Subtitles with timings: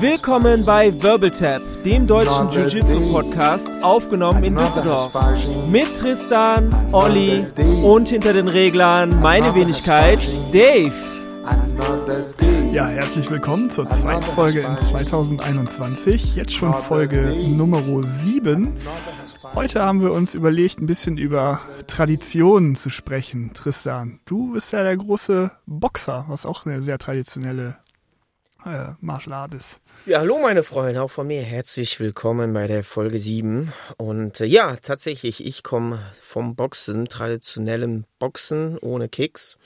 [0.00, 5.12] Willkommen bei Wirbeltap, dem deutschen Jiu-Jitsu-Podcast, aufgenommen in Düsseldorf.
[5.68, 7.44] Mit Tristan, Olli
[7.82, 10.20] und hinter den Reglern meine Wenigkeit,
[10.52, 10.92] Dave.
[12.72, 16.36] Ja, herzlich willkommen zur zweiten Folge in 2021.
[16.36, 18.76] Jetzt schon Folge Nummer 7.
[19.42, 23.52] Heute haben wir uns überlegt, ein bisschen über Traditionen zu sprechen.
[23.54, 27.76] Tristan, du bist ja der große Boxer, was auch eine sehr traditionelle
[28.64, 29.80] äh, Martial Art ist.
[30.06, 33.72] Ja, hallo meine Freunde, auch von mir herzlich willkommen bei der Folge 7.
[33.96, 39.56] Und äh, ja, tatsächlich, ich komme vom Boxen, traditionellem Boxen ohne Kicks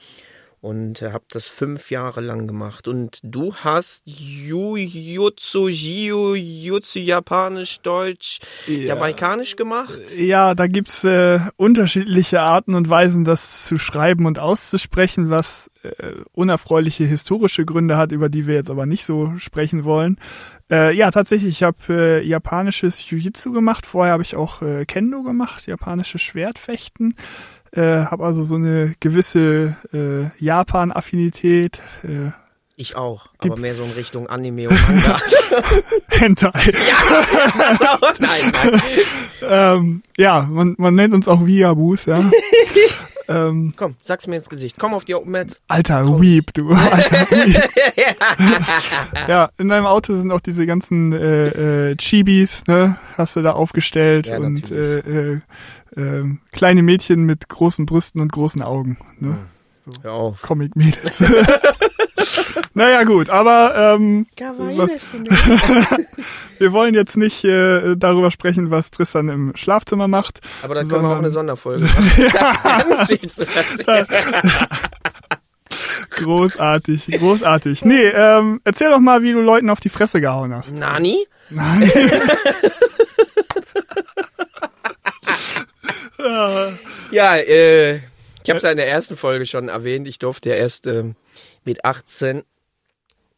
[0.63, 2.87] und habe das fünf Jahre lang gemacht.
[2.87, 8.39] Und du hast Jujutsu, Jiu, Jutsu, Japanisch, Deutsch,
[8.69, 8.95] ja.
[8.95, 9.99] Jamaikanisch gemacht?
[10.17, 16.13] Ja, da gibt's äh, unterschiedliche Arten und Weisen, das zu schreiben und auszusprechen, was äh,
[16.31, 20.17] unerfreuliche historische Gründe hat, über die wir jetzt aber nicht so sprechen wollen.
[20.71, 23.85] Äh, ja, tatsächlich, ich habe äh, japanisches Jiu-Jitsu gemacht.
[23.85, 27.17] Vorher habe ich auch äh, Kendo gemacht, japanisches Schwertfechten.
[27.75, 31.81] Äh, habe also so eine gewisse äh, Japan-Affinität.
[32.03, 32.33] Äh,
[32.77, 35.19] ich auch, aber mehr so in Richtung Anime und Manga.
[36.09, 36.51] Hentai.
[36.89, 38.19] ja, auch.
[38.19, 38.81] Nein, nein.
[39.43, 42.19] ähm, ja, man, man nennt uns auch Viabus, ja.
[43.29, 44.77] ähm, Komm, sag's mir ins Gesicht.
[44.79, 45.59] Komm auf die Open Mat.
[45.69, 46.23] Alter Komm.
[46.23, 46.73] Weep, du.
[46.73, 47.71] Alter Weep.
[49.29, 52.97] ja, in deinem Auto sind auch diese ganzen äh, äh, Chibis, ne?
[53.17, 55.41] Hast du da aufgestellt ja, und äh, äh,
[55.97, 58.99] äh, kleine Mädchen mit großen Brüsten und großen Augen.
[59.19, 59.39] Ne?
[59.85, 60.43] So Hör auf.
[60.43, 61.23] Comic-Mädels.
[62.75, 64.27] naja, gut, aber ähm,
[64.77, 65.11] was,
[66.59, 70.41] wir wollen jetzt nicht äh, darüber sprechen, was Tristan im Schlafzimmer macht.
[70.63, 72.89] Aber da können wir auch eine Sonderfolge machen.
[72.89, 73.47] Ganz viel zu
[76.11, 77.85] Großartig, großartig.
[77.85, 80.77] Nee, ähm, erzähl doch mal, wie du Leuten auf die Fresse gehauen hast.
[80.77, 81.27] Nani?
[81.49, 81.91] Nein.
[87.11, 90.09] ja, äh, ich habe es ja in der ersten Folge schon erwähnt.
[90.09, 91.17] Ich durfte ja erst ähm,
[91.65, 92.45] mit 18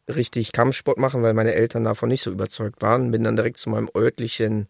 [0.07, 3.11] richtig Kampfsport machen, weil meine Eltern davon nicht so überzeugt waren.
[3.11, 4.67] Bin dann direkt zu meinem örtlichen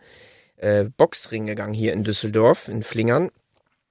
[0.57, 3.31] äh, Boxring gegangen hier in Düsseldorf, in Flingern.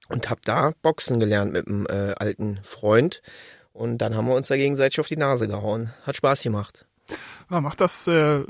[0.07, 3.23] Und habe da Boxen gelernt mit einem äh, alten Freund.
[3.73, 5.93] Und dann haben wir uns da gegenseitig auf die Nase gehauen.
[6.03, 6.85] Hat Spaß gemacht.
[7.49, 8.41] Ja, macht das äh,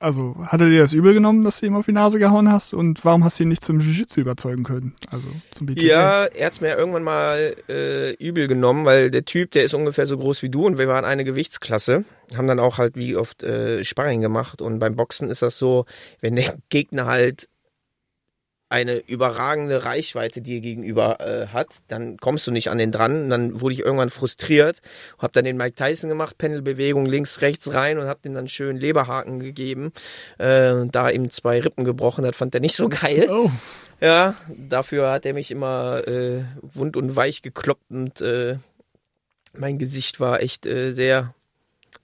[0.00, 2.72] also, hat er dir das übel genommen, dass du ihm auf die Nase gehauen hast?
[2.72, 4.94] Und warum hast du ihn nicht zum Jiu-Jitsu überzeugen können?
[5.10, 5.26] Also
[5.56, 5.86] zum BJJ?
[5.86, 10.06] Ja, er hat's mir irgendwann mal äh, übel genommen, weil der Typ, der ist ungefähr
[10.06, 12.04] so groß wie du und wir waren eine Gewichtsklasse,
[12.36, 14.62] haben dann auch halt wie oft äh, Sparring gemacht.
[14.62, 15.84] Und beim Boxen ist das so,
[16.20, 17.48] wenn der Gegner halt
[18.70, 23.24] eine überragende Reichweite dir gegenüber äh, hat, dann kommst du nicht an den dran.
[23.24, 24.80] Und dann wurde ich irgendwann frustriert,
[25.18, 28.76] habe dann den Mike Tyson gemacht, Pendelbewegung links, rechts rein und habe den dann schön
[28.76, 29.92] Leberhaken gegeben.
[30.38, 33.28] Äh, da ihm zwei Rippen gebrochen, das fand er nicht so geil.
[33.30, 33.50] Oh.
[34.00, 38.56] Ja, dafür hat er mich immer äh, wund und weich gekloppt und äh,
[39.56, 41.34] mein Gesicht war echt äh, sehr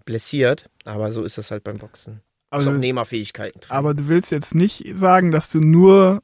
[0.05, 0.69] blessiert.
[0.85, 2.21] Aber so ist das halt beim Boxen.
[2.51, 3.61] Also, Nehmerfähigkeiten.
[3.69, 6.23] Aber du willst jetzt nicht sagen, dass du nur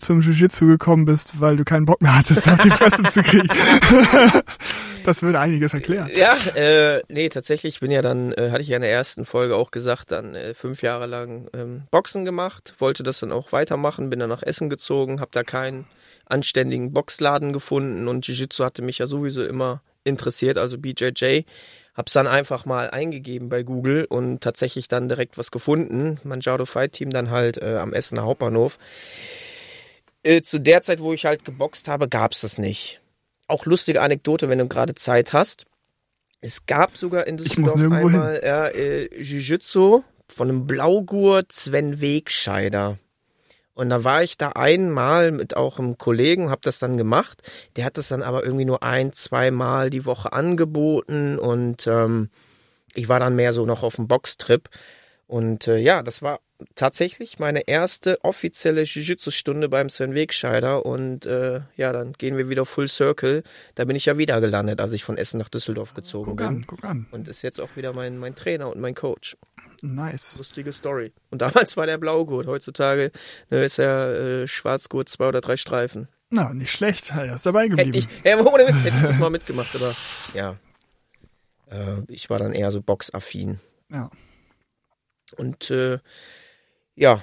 [0.00, 3.48] zum Jiu-Jitsu gekommen bist, weil du keinen Bock mehr hattest, auf die Fresse zu kriegen.
[5.04, 6.10] das würde einiges erklären.
[6.14, 9.54] Ja, äh, nee, tatsächlich bin ja dann, äh, hatte ich ja in der ersten Folge
[9.54, 14.10] auch gesagt, dann äh, fünf Jahre lang ähm, Boxen gemacht, wollte das dann auch weitermachen,
[14.10, 15.86] bin dann nach Essen gezogen, habe da keinen
[16.24, 21.42] anständigen Boxladen gefunden und Jiu-Jitsu hatte mich ja sowieso immer interessiert, also BJJ.
[21.94, 26.20] Hab's dann einfach mal eingegeben bei Google und tatsächlich dann direkt was gefunden.
[26.24, 28.78] Manjaro Fight Team dann halt äh, am Essener Hauptbahnhof
[30.26, 33.00] äh, zu der Zeit, wo ich halt geboxt habe, gab es das nicht.
[33.46, 35.66] Auch lustige Anekdote, wenn du gerade Zeit hast.
[36.40, 42.98] Es gab sogar in Düsseldorf einmal ja, äh, Jiu-Jitsu von einem Blaugurt Sven Wegscheider.
[43.74, 47.42] Und da war ich da einmal mit auch einem Kollegen, hab das dann gemacht.
[47.76, 52.30] Der hat das dann aber irgendwie nur ein, zwei Mal die Woche angeboten und ähm,
[52.94, 54.70] ich war dann mehr so noch auf dem Boxtrip.
[55.26, 56.40] Und äh, ja, das war
[56.74, 62.66] tatsächlich meine erste offizielle Jiu-Jitsu-Stunde beim Sven Wegscheider und äh, ja, dann gehen wir wieder
[62.66, 63.42] Full Circle.
[63.74, 66.46] Da bin ich ja wieder gelandet, als ich von Essen nach Düsseldorf gezogen guck bin.
[66.46, 67.06] An, guck an.
[67.10, 69.36] Und ist jetzt auch wieder mein, mein Trainer und mein Coach.
[69.82, 70.38] Nice.
[70.38, 71.12] Lustige Story.
[71.30, 73.10] Und damals war der Blaugurt, heutzutage
[73.50, 76.08] ne, ist er äh, Schwarzgurt, zwei oder drei Streifen.
[76.30, 77.92] Na, nicht schlecht, er ist dabei geblieben.
[77.92, 79.94] Hätte ich, ja, ohne Witz, hätte ich das mal mitgemacht, aber
[80.34, 80.56] ja.
[81.70, 83.60] Äh, ich war dann eher so boxaffin.
[83.90, 84.10] Ja.
[85.36, 85.98] Und äh,
[86.96, 87.22] ja,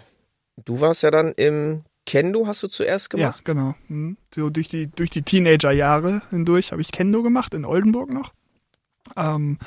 [0.64, 3.44] du warst ja dann im Kendo, hast du zuerst gemacht?
[3.46, 3.76] Ja, genau.
[3.88, 4.18] Mhm.
[4.34, 8.32] So durch die, durch die Teenager-Jahre hindurch habe ich Kendo gemacht, in Oldenburg noch.
[9.16, 9.58] Ähm,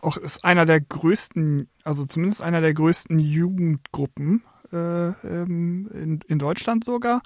[0.00, 4.42] auch ist einer der größten, also zumindest einer der größten Jugendgruppen
[4.72, 7.22] äh, ähm, in, in Deutschland sogar.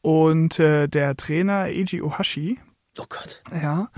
[0.00, 2.58] Und äh, der Trainer Eiji Ohashi.
[2.98, 3.42] Oh Gott.
[3.52, 3.88] Ja.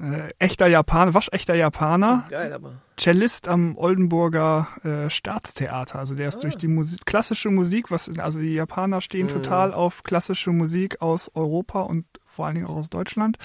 [0.00, 2.26] Äh, echter Japaner, waschechter Japaner.
[2.30, 2.72] Geil, aber.
[2.98, 5.98] Cellist am Oldenburger äh, Staatstheater.
[5.98, 6.40] Also der ist ah.
[6.40, 9.30] durch die Musik, klassische Musik, was also die Japaner stehen mhm.
[9.30, 13.38] total auf klassische Musik aus Europa und vor allen Dingen auch aus Deutschland.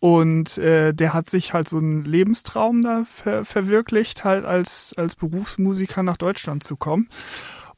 [0.00, 5.16] Und äh, der hat sich halt so einen Lebenstraum da ver verwirklicht, halt als, als
[5.16, 7.08] Berufsmusiker nach Deutschland zu kommen.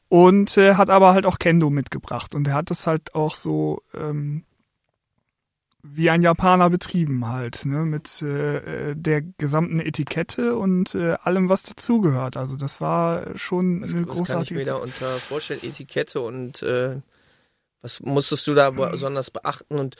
[0.09, 2.35] Und äh, hat aber halt auch Kendo mitgebracht.
[2.35, 4.43] Und er hat das halt auch so ähm,
[5.93, 11.63] wie ein Japaner betrieben halt, ne, mit äh, der gesamten Etikette und äh, allem, was
[11.63, 12.37] dazugehört.
[12.37, 14.27] Also das war schon was, eine was großartige.
[14.27, 15.59] Was kann ich mir da unter vorstellen?
[15.63, 17.01] Etikette und äh,
[17.81, 19.79] was musstest du da besonders beachten?
[19.79, 19.95] Und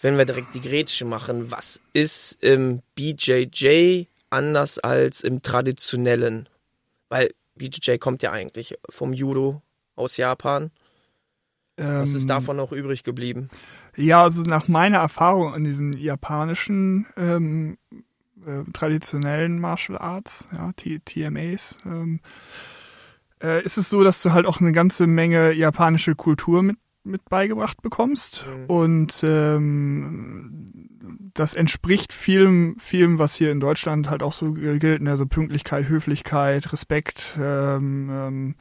[0.00, 6.48] wenn wir direkt die Grätsche machen, was ist im BJJ anders als im traditionellen?
[7.08, 9.62] Weil BJJ kommt ja eigentlich vom Judo
[9.94, 10.70] aus Japan.
[11.76, 13.48] Ähm, was ist ähm, davon noch übrig geblieben?
[13.96, 17.78] Ja, also nach meiner Erfahrung in diesen japanischen ähm,
[18.46, 22.20] äh, traditionellen Martial Arts, ja, T TMAs, ähm,
[23.42, 27.28] äh, ist es so, dass du halt auch eine ganze Menge japanische Kultur mit mit
[27.28, 28.64] beigebracht bekommst mhm.
[28.66, 30.88] und ähm,
[31.34, 36.72] das entspricht vielem, vielem, was hier in Deutschland halt auch so gilt, also Pünktlichkeit, Höflichkeit,
[36.72, 37.34] Respekt.
[37.40, 38.54] Ähm, ähm,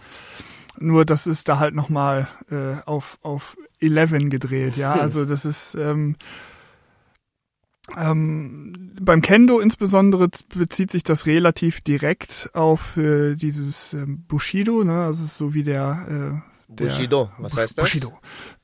[0.82, 4.94] nur das ist da halt nochmal äh, auf auf 11 gedreht, ja.
[4.94, 6.16] Also das ist ähm,
[7.98, 15.04] ähm, beim Kendo insbesondere bezieht sich das relativ direkt auf äh, dieses ähm, Bushido, ne?
[15.06, 17.86] Also so wie der äh, der, Bushido, was heißt das?
[17.86, 18.18] Bushido.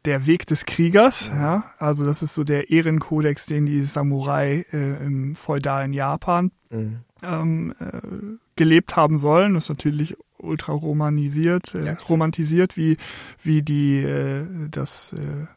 [0.06, 1.42] Der Weg des Kriegers, ja.
[1.42, 1.64] ja.
[1.78, 7.00] Also das ist so der Ehrenkodex, den die Samurai äh, im feudalen Japan mhm.
[7.22, 9.56] ähm, äh, gelebt haben sollen.
[9.56, 12.98] Das ist natürlich ultra romanisiert, äh, ja, romantisiert, wie,
[13.42, 15.48] wie die äh, das äh,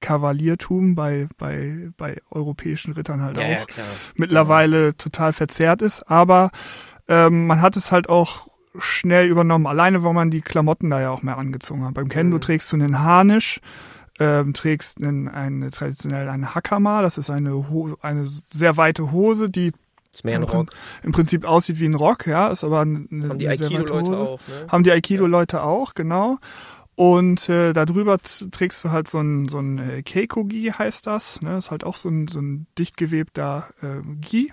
[0.00, 3.66] Kavaliertum bei, bei, bei europäischen Rittern halt ja, auch
[4.16, 6.02] mittlerweile total verzerrt ist.
[6.10, 6.50] Aber
[7.08, 8.48] ähm, man hat es halt auch
[8.78, 9.66] schnell übernommen.
[9.66, 11.94] Alleine, weil man die Klamotten da ja auch mehr angezogen hat.
[11.94, 12.40] Beim Kendo mhm.
[12.40, 13.60] trägst du einen Harnisch,
[14.18, 19.50] ähm, trägst einen, eine traditionell eine Hakama, das ist eine, Ho eine sehr weite Hose,
[19.50, 19.72] die
[20.12, 20.72] ist mehr ein Rock.
[21.02, 24.66] Im Prinzip aussieht wie ein Rock, ja, ist aber eine, Haben die Aikido-Leute auch, ne?
[24.68, 25.62] Haben die Aikido-Leute ja.
[25.62, 26.38] auch, genau.
[26.94, 31.56] Und äh, darüber trägst du halt so ein, so ein äh, Keikogi heißt das, ne?
[31.56, 34.52] ist halt auch so ein, so ein dicht gewebter äh, Gi,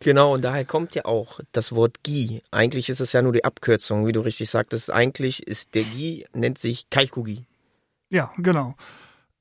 [0.00, 2.42] Genau, und daher kommt ja auch das Wort Gi.
[2.50, 4.90] Eigentlich ist es ja nur die Abkürzung, wie du richtig sagtest.
[4.90, 7.46] Eigentlich ist der Gi, nennt sich Kaikugi.
[8.10, 8.74] Ja, genau.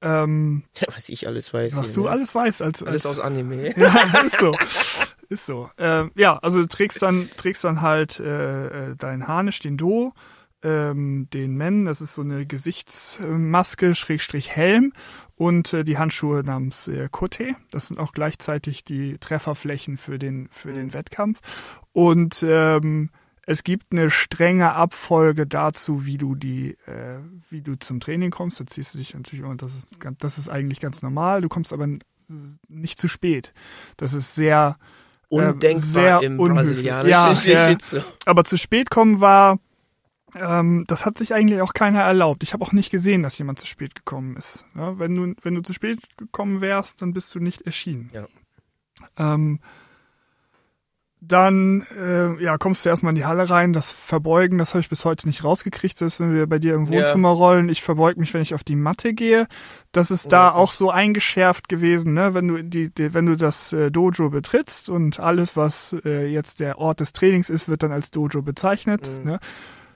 [0.02, 1.76] Ähm, ja, was ich alles weiß.
[1.76, 2.10] Was du ne?
[2.10, 2.62] alles weißt.
[2.62, 3.74] Als, als, alles aus Anime.
[3.78, 4.54] Ja, ist so.
[5.30, 5.70] ist so.
[5.78, 10.14] Ähm, ja, also du trägst dann, trägst dann halt äh, äh dein Harnisch, den Do,
[10.64, 14.94] ähm, den Men, das ist so eine Gesichtsmaske, Schrägstrich Helm
[15.36, 17.56] und äh, die Handschuhe namens äh, Kote.
[17.72, 21.40] Das sind auch gleichzeitig die Trefferflächen für den, für den Wettkampf.
[21.92, 23.12] Und ähm,
[23.46, 27.20] es gibt eine strenge Abfolge dazu, wie du die, äh,
[27.50, 28.60] wie du zum Training kommst.
[28.60, 29.88] Da ziehst du dich natürlich, und das ist,
[30.20, 31.42] das ist eigentlich ganz normal.
[31.42, 31.88] Du kommst aber
[32.68, 33.54] nicht zu spät.
[33.98, 34.78] Das ist sehr,
[35.36, 37.78] undenkbar sehr im brasilianischen ja, ja,
[38.26, 39.60] aber zu spät kommen war
[40.36, 42.44] ähm, das hat sich eigentlich auch keiner erlaubt.
[42.44, 44.66] Ich habe auch nicht gesehen, dass jemand zu spät gekommen ist.
[44.76, 48.12] Ja, wenn du wenn du zu spät gekommen wärst, dann bist du nicht erschienen.
[48.14, 48.28] Ja.
[49.18, 49.60] Ähm,
[51.28, 54.90] dann äh, ja, kommst du erstmal in die Halle rein, das Verbeugen, das habe ich
[54.90, 57.36] bis heute nicht rausgekriegt, selbst wenn wir bei dir im Wohnzimmer ja.
[57.36, 57.70] rollen.
[57.70, 59.48] Ich verbeug mich, wenn ich auf die Matte gehe.
[59.92, 60.54] Das ist da ja.
[60.54, 62.34] auch so eingeschärft gewesen, ne?
[62.34, 66.60] Wenn du die, die wenn du das äh, Dojo betrittst und alles, was äh, jetzt
[66.60, 69.10] der Ort des Trainings ist, wird dann als Dojo bezeichnet.
[69.10, 69.32] Mhm.
[69.32, 69.40] Ne?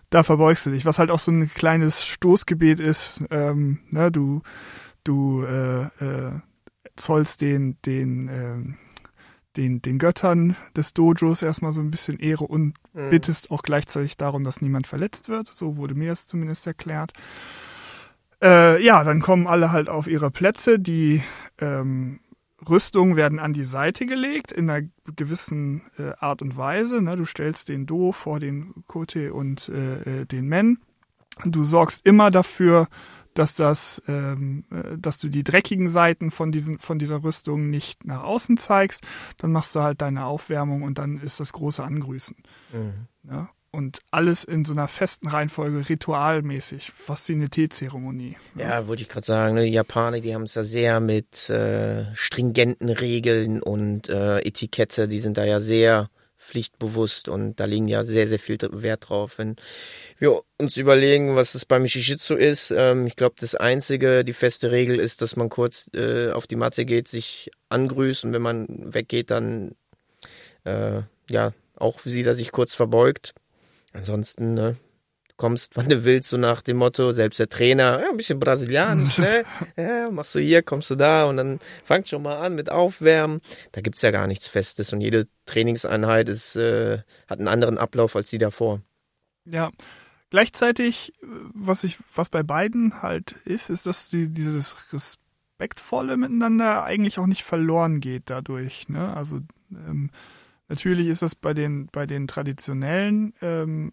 [0.09, 3.23] da verbeugst du dich, was halt auch so ein kleines Stoßgebet ist.
[3.29, 4.41] Ähm, ne, du
[5.03, 6.39] du äh, äh,
[6.95, 8.88] zollst den den äh,
[9.57, 13.09] den den Göttern des Dojos erstmal so ein bisschen Ehre und mhm.
[13.09, 15.47] bittest auch gleichzeitig darum, dass niemand verletzt wird.
[15.47, 17.13] So wurde mir das zumindest erklärt.
[18.41, 20.79] Äh, ja, dann kommen alle halt auf ihre Plätze.
[20.79, 21.21] Die
[21.59, 22.19] ähm,
[22.67, 27.01] Rüstungen werden an die Seite gelegt in einer gewissen äh, Art und Weise.
[27.01, 27.15] Ne?
[27.15, 30.79] Du stellst den Do vor den Kote und äh, äh, den Men.
[31.45, 32.87] Du sorgst immer dafür,
[33.39, 38.05] dass das, ähm, äh, dass du die dreckigen Seiten von diesen, von dieser Rüstung nicht
[38.05, 39.07] nach außen zeigst.
[39.37, 42.35] Dann machst du halt deine Aufwärmung und dann ist das große Angrüßen.
[42.73, 43.07] Mhm.
[43.29, 43.49] Ja?
[43.71, 48.35] und alles in so einer festen Reihenfolge ritualmäßig, fast wie eine Teezeremonie.
[48.55, 49.65] Ja, ja wollte ich gerade sagen, ne?
[49.65, 55.19] die Japaner, die haben es ja sehr mit äh, stringenten Regeln und äh, Etikette, die
[55.19, 56.09] sind da ja sehr
[56.49, 59.37] pflichtbewusst und da liegen ja sehr, sehr viel Wert drauf.
[59.37, 59.55] Wenn
[60.17, 64.71] wir uns überlegen, was es beim Jiu-Jitsu ist, ähm, ich glaube, das einzige, die feste
[64.71, 68.65] Regel ist, dass man kurz äh, auf die Matte geht, sich angrüßt und wenn man
[68.93, 69.75] weggeht, dann
[70.63, 73.33] äh, ja auch sieht er sich kurz verbeugt.
[73.93, 74.75] Ansonsten, ne,
[75.39, 79.17] kommst, wann du willst, so nach dem Motto, selbst der Trainer, ja, ein bisschen brasilianisch,
[79.17, 79.43] ne?
[79.75, 83.41] Ja, machst du hier, kommst du da und dann fangt schon mal an mit Aufwärmen.
[83.71, 88.15] Da gibt's ja gar nichts Festes und jede Trainingseinheit ist, äh, hat einen anderen Ablauf
[88.15, 88.81] als die davor.
[89.45, 89.71] Ja.
[90.29, 97.17] Gleichzeitig, was ich, was bei beiden halt ist, ist, dass die, dieses respektvolle Miteinander eigentlich
[97.17, 99.15] auch nicht verloren geht dadurch, ne?
[99.15, 99.39] Also,
[99.71, 100.11] ähm,
[100.69, 103.91] Natürlich ist das bei den, bei den traditionellen ähm,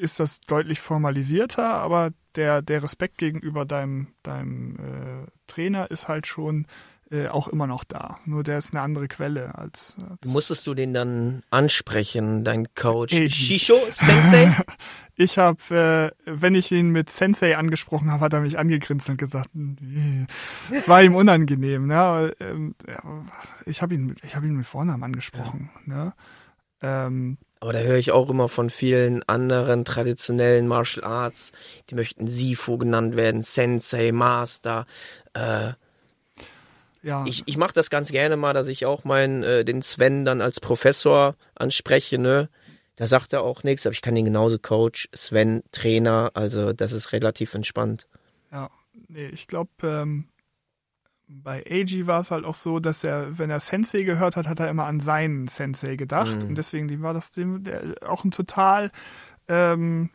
[0.00, 6.26] ist das deutlich formalisierter, aber der, der Respekt gegenüber deinem, deinem äh, Trainer ist halt
[6.26, 6.66] schon
[7.10, 8.20] äh, auch immer noch da.
[8.24, 9.96] Nur der ist eine andere Quelle als.
[10.08, 13.12] als Musstest du den dann ansprechen, dein Coach?
[13.12, 13.28] Hey.
[13.28, 14.56] Shisho Sensei?
[15.16, 19.18] ich habe, äh, wenn ich ihn mit Sensei angesprochen habe, hat er mich angegrinst und
[19.18, 19.50] gesagt,
[20.70, 21.88] es war ihm unangenehm.
[21.88, 22.32] Ne?
[22.38, 22.76] Ähm,
[23.66, 25.70] ich habe ihn, ich habe ihn mit Vornamen angesprochen.
[25.88, 25.94] Ja.
[25.94, 26.12] Ne?
[26.82, 31.52] Ähm, aber da höre ich auch immer von vielen anderen traditionellen Martial Arts,
[31.90, 34.86] die möchten Sifu genannt werden, Sensei, Master.
[35.34, 35.72] Äh,
[37.02, 37.24] ja.
[37.26, 40.40] Ich, ich mache das ganz gerne mal, dass ich auch meinen äh, den Sven dann
[40.40, 42.18] als Professor anspreche.
[42.18, 42.48] Ne?
[42.96, 46.30] Da sagt er auch nichts, aber ich kann ihn genauso Coach, Sven Trainer.
[46.34, 48.06] Also das ist relativ entspannt.
[48.50, 48.70] Ja,
[49.08, 50.28] nee, ich glaube, ähm,
[51.30, 54.60] bei Eiji war es halt auch so, dass er, wenn er Sensei gehört hat, hat
[54.60, 56.42] er immer an seinen Sensei gedacht.
[56.42, 56.50] Mhm.
[56.50, 58.90] Und deswegen war das dem, der, auch ein total
[59.48, 60.10] ähm,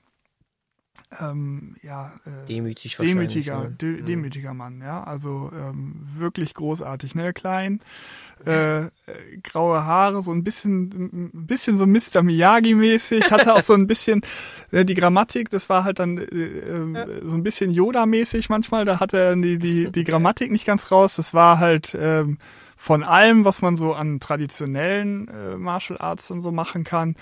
[1.19, 3.71] ähm, ja, äh, Demütig demütiger, ne?
[3.71, 4.05] de mhm.
[4.05, 5.03] demütiger Mann, ja.
[5.03, 7.33] Also ähm, wirklich großartig, ne?
[7.33, 7.79] Klein,
[8.45, 8.89] äh, äh,
[9.43, 12.21] graue Haare, so ein bisschen, ein bisschen so Mr.
[12.21, 14.21] Miyagi-mäßig, hatte auch so ein bisschen
[14.71, 17.07] äh, die Grammatik, das war halt dann äh, äh, ja.
[17.23, 21.15] so ein bisschen Yoda-mäßig manchmal, da hatte er die, die, die Grammatik nicht ganz raus.
[21.15, 22.37] Das war halt ähm,
[22.75, 27.15] von allem, was man so an traditionellen äh, Martial Arts und so machen kann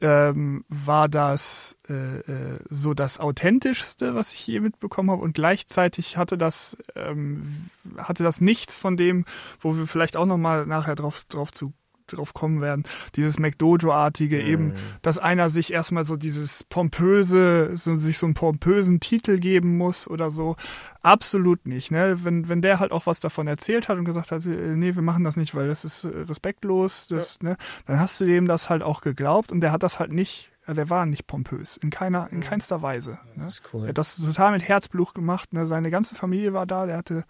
[0.00, 5.22] ähm, war das äh, äh, so das authentischste, was ich je mitbekommen habe?
[5.22, 9.24] Und gleichzeitig hatte das ähm, hatte das nichts von dem,
[9.60, 11.72] wo wir vielleicht auch noch mal nachher drauf drauf zu
[12.06, 12.84] drauf kommen werden,
[13.14, 14.46] dieses McDojo-artige mhm.
[14.46, 14.72] eben,
[15.02, 20.08] dass einer sich erstmal so dieses pompöse, so, sich so einen pompösen Titel geben muss
[20.08, 20.56] oder so.
[21.02, 22.18] Absolut nicht, ne?
[22.24, 25.02] Wenn, wenn der halt auch was davon erzählt hat und gesagt hat, äh, nee, wir
[25.02, 27.50] machen das nicht, weil das ist äh, respektlos, das, ja.
[27.50, 27.56] ne?
[27.86, 30.90] Dann hast du dem das halt auch geglaubt und der hat das halt nicht der
[30.90, 32.42] war nicht pompös, in keiner, in mhm.
[32.42, 33.20] keinster Weise.
[33.36, 33.44] Ne?
[33.44, 33.84] Das ist cool.
[33.84, 35.52] Er hat das total mit Herzblut gemacht.
[35.52, 35.66] Ne?
[35.66, 37.24] Seine ganze Familie war da, der hatte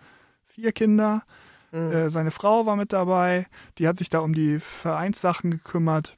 [0.45, 1.23] vier Kinder,
[1.73, 1.93] Mhm.
[1.93, 3.47] Äh, seine Frau war mit dabei,
[3.79, 6.17] die hat sich da um die Vereinssachen gekümmert.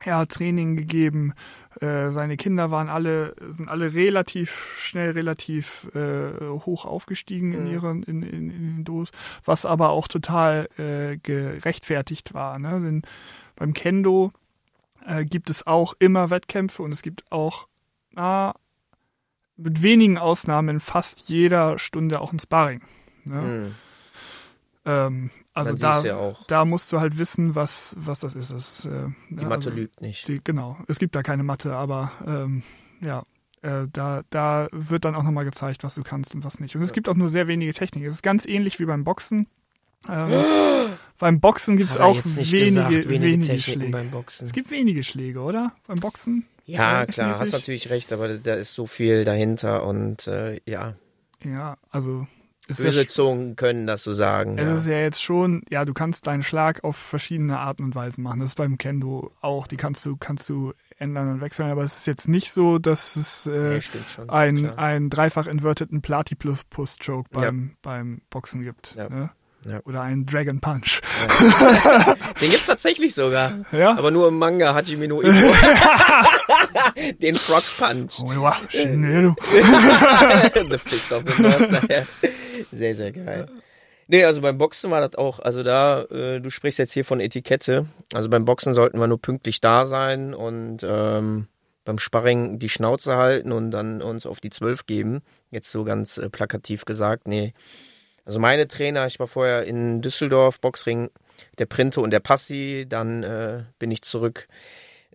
[0.00, 1.32] Er hat Training gegeben.
[1.80, 7.54] Äh, seine Kinder waren alle, sind alle relativ schnell, relativ äh, hoch aufgestiegen mhm.
[7.54, 9.10] in ihren, in, in, in den Dos,
[9.44, 12.58] was aber auch total äh, gerechtfertigt war.
[12.58, 12.80] Ne?
[12.80, 13.02] Denn
[13.56, 14.32] beim Kendo
[15.06, 17.66] äh, gibt es auch immer Wettkämpfe und es gibt auch
[18.12, 18.54] na,
[19.56, 22.82] mit wenigen Ausnahmen in fast jeder Stunde auch ein Sparring.
[23.24, 23.40] Ne?
[23.40, 23.74] Mhm.
[24.86, 28.50] Ähm, also da, ja da musst du halt wissen, was, was das ist.
[28.50, 30.26] Das, äh, die Mathe also, lügt nicht.
[30.28, 32.62] Die, genau, es gibt da keine Mathe, aber ähm,
[33.00, 33.24] ja,
[33.62, 36.76] äh, da, da wird dann auch nochmal gezeigt, was du kannst und was nicht.
[36.76, 38.06] Und es gibt auch nur sehr wenige Techniken.
[38.06, 39.46] Es ist ganz ähnlich wie beim Boxen.
[40.08, 40.44] Ähm,
[41.18, 43.90] beim Boxen gibt es auch wenige, gesagt, wenige, wenige Schläge.
[43.90, 44.46] Beim Boxen.
[44.46, 45.72] Es gibt wenige Schläge, oder?
[45.86, 46.46] Beim Boxen?
[46.66, 50.94] Ja, klar, hast natürlich recht, aber da ist so viel dahinter und äh, ja.
[51.42, 52.26] Ja, also
[52.66, 54.56] Böse ja Zungen können das so sagen.
[54.56, 54.76] Es ja.
[54.76, 58.40] ist ja jetzt schon, ja, du kannst deinen Schlag auf verschiedene Arten und Weisen machen.
[58.40, 59.66] Das ist beim Kendo auch.
[59.66, 61.70] Die kannst du, kannst du ändern und wechseln.
[61.70, 63.82] Aber es ist jetzt nicht so, dass es äh, ja,
[64.28, 67.74] ein, einen dreifach inverteten Platypus-Choke beim, ja.
[67.82, 68.96] beim Boxen gibt.
[68.96, 69.30] Ne?
[69.66, 69.80] Ja.
[69.84, 71.00] Oder einen Dragon Punch.
[71.26, 72.14] Ja.
[72.40, 73.52] Den gibt's tatsächlich sogar.
[73.72, 73.96] Ja.
[73.96, 75.32] Aber nur im Manga Hajime no Ippo.
[77.18, 78.20] Den Frog Punch.
[78.22, 78.54] Oh, ja,
[80.70, 81.80] the Fist of the Master.
[82.74, 83.48] Sehr, sehr geil.
[84.06, 87.20] Nee, also beim Boxen war das auch, also da, äh, du sprichst jetzt hier von
[87.20, 87.86] Etikette.
[88.12, 91.48] Also beim Boxen sollten wir nur pünktlich da sein und ähm,
[91.84, 95.22] beim Sparring die Schnauze halten und dann uns auf die Zwölf geben.
[95.50, 97.54] Jetzt so ganz äh, plakativ gesagt, nee.
[98.26, 101.10] Also meine Trainer, ich war vorher in Düsseldorf, Boxring,
[101.58, 104.48] der Printe und der Passi, dann äh, bin ich zurück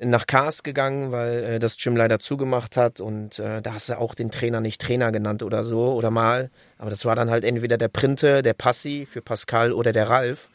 [0.01, 3.97] nach Kars gegangen, weil äh, das Gym leider zugemacht hat und äh, da hast du
[3.97, 7.43] auch den Trainer nicht Trainer genannt oder so oder mal, aber das war dann halt
[7.43, 10.49] entweder der Printe, der Passi für Pascal oder der Ralf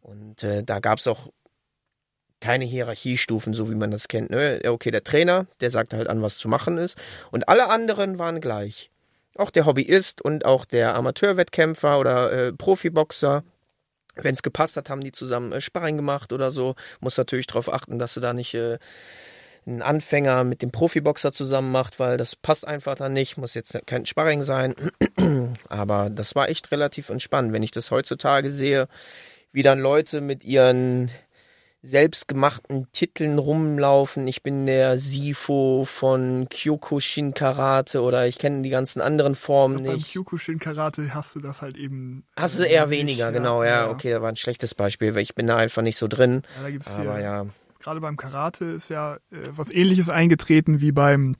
[0.00, 1.28] und äh, da gab's auch
[2.40, 4.30] keine Hierarchiestufen, so wie man das kennt.
[4.30, 4.60] Ne?
[4.66, 6.96] Okay, der Trainer, der sagt halt an, was zu machen ist.
[7.30, 8.90] Und alle anderen waren gleich.
[9.36, 13.44] Auch der Hobbyist und auch der Amateurwettkämpfer oder äh, Profiboxer.
[14.22, 16.74] Wenn es gepasst hat, haben die zusammen äh, Sparring gemacht oder so.
[17.00, 18.78] Muss natürlich darauf achten, dass du da nicht äh,
[19.66, 23.36] einen Anfänger mit dem Profiboxer zusammen macht, weil das passt einfach da nicht.
[23.36, 24.74] Muss jetzt kein Sparring sein.
[25.68, 27.52] Aber das war echt relativ entspannt.
[27.52, 28.88] Wenn ich das heutzutage sehe,
[29.52, 31.10] wie dann Leute mit ihren
[31.82, 34.26] selbstgemachten Titeln rumlaufen.
[34.26, 39.92] Ich bin der Sifo von Kyokushin Karate oder ich kenne die ganzen anderen Formen nicht.
[39.92, 42.24] Beim Kyokushin Karate hast du das halt eben.
[42.36, 45.14] Hast du äh, eher weniger, nicht, genau, ja, ja, Okay, da war ein schlechtes Beispiel,
[45.14, 46.42] weil ich bin da einfach nicht so drin.
[46.56, 47.46] Ja, da gibt's Aber ja, ja.
[47.80, 51.36] Gerade beim Karate ist ja äh, was ähnliches eingetreten wie beim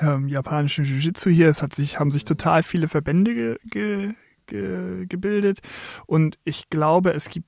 [0.00, 1.48] ähm, japanischen Jiu-Jitsu hier.
[1.48, 4.14] Es hat sich, haben sich total viele Verbände ge, ge,
[4.46, 5.58] ge, gebildet
[6.06, 7.46] und ich glaube, es gibt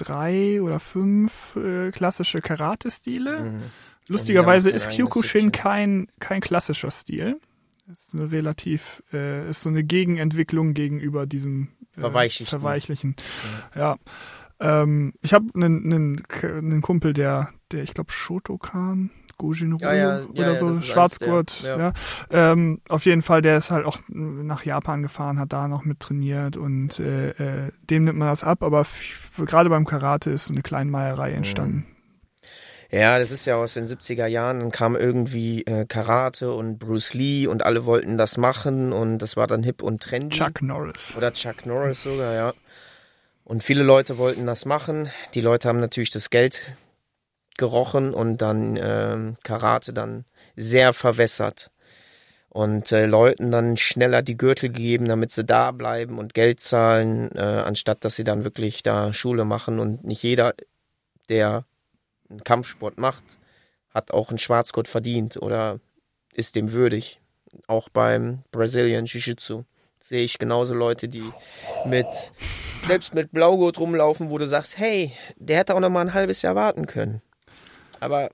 [0.00, 3.40] drei oder fünf äh, klassische Karate-Stile.
[3.40, 3.62] Mhm.
[4.08, 7.40] Lustigerweise ist Kyokushin kein, kein klassischer Stil.
[7.90, 12.50] Ist eine relativ, äh, ist so eine Gegenentwicklung gegenüber diesem äh, Verweichlichen.
[12.50, 13.16] Verweichlichen.
[13.74, 13.80] Ja.
[14.60, 14.82] ja.
[14.82, 19.10] Ähm, ich habe einen, einen, einen Kumpel, der, der, ich glaube, Shotokan
[19.40, 21.64] Gojin ja, ja, oder ja, so, Schwarzgurt.
[21.64, 21.92] Der, ja.
[22.30, 25.98] Ähm, auf jeden Fall, der ist halt auch nach Japan gefahren, hat da noch mit
[26.00, 28.86] trainiert und äh, äh, dem nimmt man das ab, aber
[29.38, 31.86] gerade beim Karate ist so eine Kleinmeierei entstanden.
[32.92, 37.14] Ja, das ist ja aus den 70er Jahren, dann kam irgendwie äh, Karate und Bruce
[37.14, 40.36] Lee und alle wollten das machen und das war dann hip und trendy.
[40.36, 41.14] Chuck Norris.
[41.16, 42.52] Oder Chuck Norris sogar, ja.
[43.44, 45.08] Und viele Leute wollten das machen.
[45.34, 46.72] Die Leute haben natürlich das Geld
[47.60, 50.24] gerochen und dann äh, Karate dann
[50.56, 51.70] sehr verwässert.
[52.48, 57.30] Und äh, Leuten dann schneller die Gürtel gegeben, damit sie da bleiben und Geld zahlen,
[57.36, 59.78] äh, anstatt dass sie dann wirklich da Schule machen.
[59.78, 60.54] Und nicht jeder,
[61.28, 61.64] der
[62.28, 63.22] einen Kampfsport macht,
[63.94, 65.78] hat auch einen Schwarzgurt verdient oder
[66.34, 67.20] ist dem würdig.
[67.68, 69.62] Auch beim Brazilian Jiu-Jitsu
[70.00, 71.24] sehe ich genauso Leute, die
[71.84, 72.06] mit
[72.86, 76.42] selbst mit Blaugurt rumlaufen, wo du sagst, hey, der hätte auch noch mal ein halbes
[76.42, 77.22] Jahr warten können.
[78.00, 78.30] Aber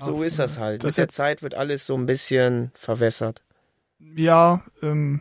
[0.00, 0.82] so ist das halt.
[0.84, 3.42] Das Mit der Zeit wird alles so ein bisschen verwässert.
[3.98, 5.20] Ja, ähm,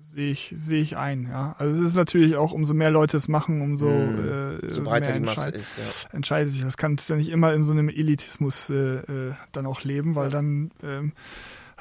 [0.00, 1.54] sehe ich, sehe ich ein, ja.
[1.58, 5.12] Also es ist natürlich auch, umso mehr Leute es machen, umso mm, äh, so breiter
[5.12, 6.10] die Masse ist, ja.
[6.12, 6.62] entscheidet sich.
[6.62, 10.26] Das kann ja nicht immer in so einem Elitismus äh, äh, dann auch leben, weil
[10.26, 10.30] ja.
[10.30, 11.12] dann ähm,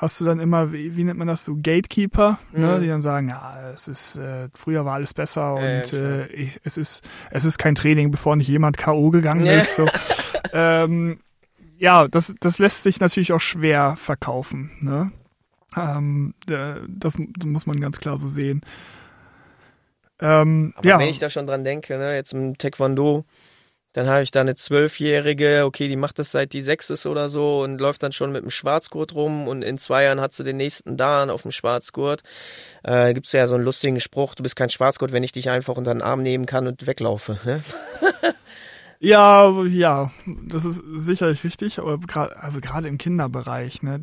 [0.02, 2.66] hast du dann immer, wie, wie nennt man das so, Gatekeeper, ne, mhm.
[2.66, 6.60] ne, die dann sagen, ja, es ist, äh, früher war alles besser und äh, ich,
[6.64, 9.12] es ist, es ist kein Training, bevor nicht jemand K.O.
[9.12, 9.76] gegangen ist.
[9.76, 9.88] So.
[10.54, 11.20] ähm,
[11.78, 15.12] ja, das, das lässt sich natürlich auch schwer verkaufen, ne?
[15.78, 18.62] Ähm, das, das muss man ganz klar so sehen.
[20.20, 21.00] Ähm, Aber ja.
[21.00, 23.24] wenn ich da schon dran denke, ne, jetzt im Taekwondo,
[23.94, 27.30] dann habe ich da eine Zwölfjährige, okay, die macht das seit die sechs ist oder
[27.30, 30.44] so und läuft dann schon mit dem Schwarzgurt rum und in zwei Jahren hat sie
[30.44, 32.22] den nächsten Dan auf dem Schwarzgurt.
[32.84, 35.76] Äh, gibt's ja so einen lustigen Spruch, du bist kein Schwarzgurt, wenn ich dich einfach
[35.76, 37.38] unter den Arm nehmen kann und weglaufe.
[37.44, 37.62] Ne?
[39.00, 40.12] ja, ja,
[40.48, 44.02] das ist sicherlich richtig, aber gerade also gerade im Kinderbereich, ne,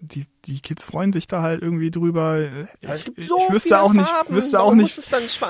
[0.00, 2.40] die, die Kids freuen sich da halt irgendwie drüber.
[2.80, 4.98] Ja, es gibt so ich wüsste auch nicht, wüsste auch nicht,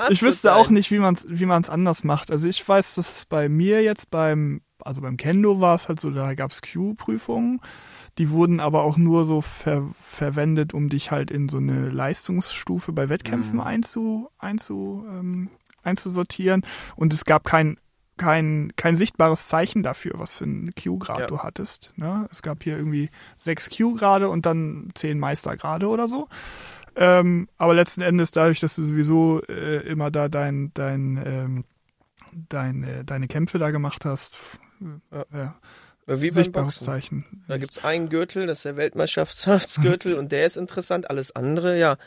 [0.09, 2.31] ich wüsste auch nicht, wie man es wie man's anders macht.
[2.31, 5.99] Also ich weiß, dass es bei mir jetzt beim, also beim Kendo war es halt
[5.99, 7.61] so, da gab's Q-Prüfungen.
[8.17, 12.91] Die wurden aber auch nur so ver verwendet, um dich halt in so eine Leistungsstufe
[12.91, 13.61] bei Wettkämpfen mhm.
[13.61, 15.49] einzu, einzu, ähm,
[15.83, 16.65] einzusortieren.
[16.95, 17.77] Und es gab kein
[18.19, 21.27] kein, kein sichtbares Zeichen dafür, was für ein Q-Grad ja.
[21.27, 21.91] du hattest.
[21.95, 22.27] Ne?
[22.31, 26.27] Es gab hier irgendwie sechs Q-Grade und dann zehn Meistergrade oder so.
[26.95, 31.63] Ähm, aber letzten Endes, dadurch, dass du sowieso äh, immer da dein, dein, ähm,
[32.49, 34.35] dein, äh, deine Kämpfe da gemacht hast,
[35.11, 35.25] ja.
[35.33, 35.55] ja.
[36.11, 37.43] Wie Sichtbares Zeichen.
[37.47, 41.09] Da gibt's einen Gürtel, das ist der Weltmeisterschaftsgürtel und der ist interessant.
[41.09, 41.97] Alles andere, ja,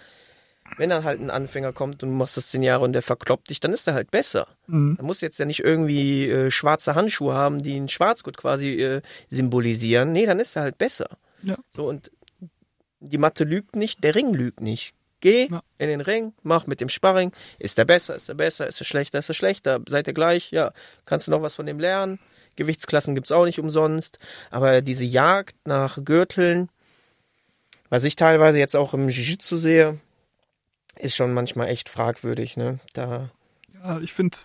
[0.76, 3.50] wenn dann halt ein Anfänger kommt und du machst das zehn Jahre und der verkloppt
[3.50, 4.46] dich, dann ist er halt besser.
[4.66, 4.96] Mhm.
[4.96, 9.02] Da muss jetzt ja nicht irgendwie äh, schwarze Handschuhe haben, die ein Schwarzgurt quasi äh,
[9.30, 10.12] symbolisieren.
[10.12, 11.08] Nee, dann ist er halt besser.
[11.42, 11.56] Ja.
[11.74, 12.10] So und
[13.00, 14.94] die Matte lügt nicht, der Ring lügt nicht.
[15.20, 15.62] Geh ja.
[15.78, 17.32] in den Ring, mach mit dem Sparring.
[17.58, 19.80] Ist er besser, ist er besser, ist er schlechter, ist er schlechter.
[19.88, 20.50] Seid ihr gleich?
[20.50, 20.72] Ja.
[21.06, 22.18] Kannst du noch was von dem lernen?
[22.56, 24.18] Gewichtsklassen gibt's auch nicht umsonst.
[24.50, 26.70] Aber diese Jagd nach Gürteln,
[27.88, 30.00] was ich teilweise jetzt auch im Jiu-Jitsu sehe,
[30.96, 32.78] ist schon manchmal echt fragwürdig, ne?
[32.92, 33.30] Da.
[33.82, 34.36] Ja, ich finde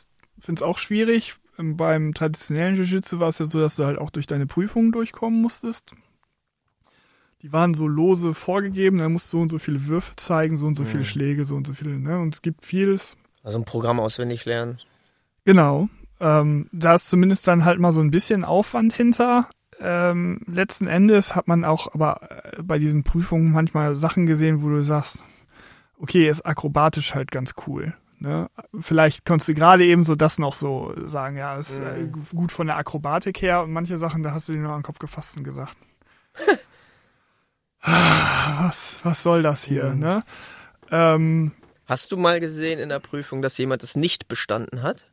[0.48, 1.36] es auch schwierig.
[1.60, 4.92] Ähm, beim traditionellen Jiu-Jitsu war es ja so, dass du halt auch durch deine Prüfungen
[4.92, 5.92] durchkommen musstest.
[7.44, 10.66] Die waren so lose vorgegeben, da musst du so und so viele Würfe zeigen, so
[10.66, 10.88] und so mhm.
[10.88, 12.20] viele Schläge, so und so viele, ne?
[12.20, 13.16] Und es gibt vieles.
[13.44, 14.78] Also ein Programm auswendig lernen.
[15.46, 15.88] Genau.
[16.20, 19.48] Ähm, da ist zumindest dann halt mal so ein bisschen Aufwand hinter.
[19.80, 24.70] Ähm, letzten Endes hat man auch aber äh, bei diesen Prüfungen manchmal Sachen gesehen, wo
[24.70, 25.24] du sagst,
[26.00, 27.94] okay, ist akrobatisch halt ganz cool.
[28.20, 28.50] Ne?
[28.82, 32.26] Vielleicht konntest du gerade eben so das noch so sagen, ja, ist äh, Mhm.
[32.36, 34.84] gut von der Akrobatik her und manche Sachen, da hast du dir nur an den
[34.86, 35.78] Kopf gefasst und gesagt.
[37.82, 40.00] was, was soll das hier, Mhm.
[40.00, 40.24] ne?
[40.92, 41.52] Ähm,
[41.86, 45.10] Hast du mal gesehen in der Prüfung, dass jemand es nicht bestanden hat?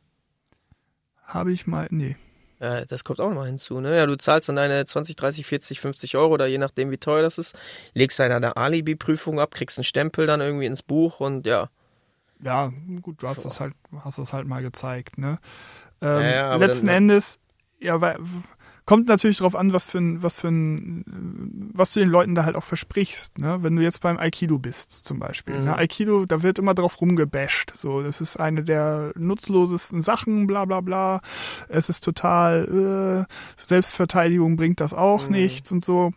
[1.23, 2.17] Habe ich mal, nee.
[2.59, 3.97] Ja, das kommt auch noch mal hinzu, ne?
[3.97, 7.21] Ja, du zahlst dann deine 20, 30, 40, 50 Euro oder je nachdem, wie teuer
[7.21, 7.57] das ist,
[7.93, 11.69] legst dann eine Alibi-Prüfung ab, kriegst einen Stempel dann irgendwie ins Buch und ja.
[12.41, 15.39] Ja, gut, du hast das halt, hast das halt mal gezeigt, ne?
[16.01, 17.39] Ähm, Ja, ja, aber letzten dann- Endes,
[17.79, 18.17] ja, weil,
[18.85, 22.45] kommt natürlich drauf an, was für ein, was für ein, was du den Leuten da
[22.45, 23.63] halt auch versprichst, ne?
[23.63, 25.57] Wenn du jetzt beim Aikido bist, zum Beispiel.
[25.57, 25.65] Mhm.
[25.65, 25.75] Ne?
[25.75, 27.71] Aikido, da wird immer drauf rumgebasht.
[27.75, 31.21] So, das ist eine der nutzlosesten Sachen, bla bla bla.
[31.67, 35.31] Es ist total, äh, Selbstverteidigung bringt das auch Mhm.
[35.31, 36.13] nichts und so.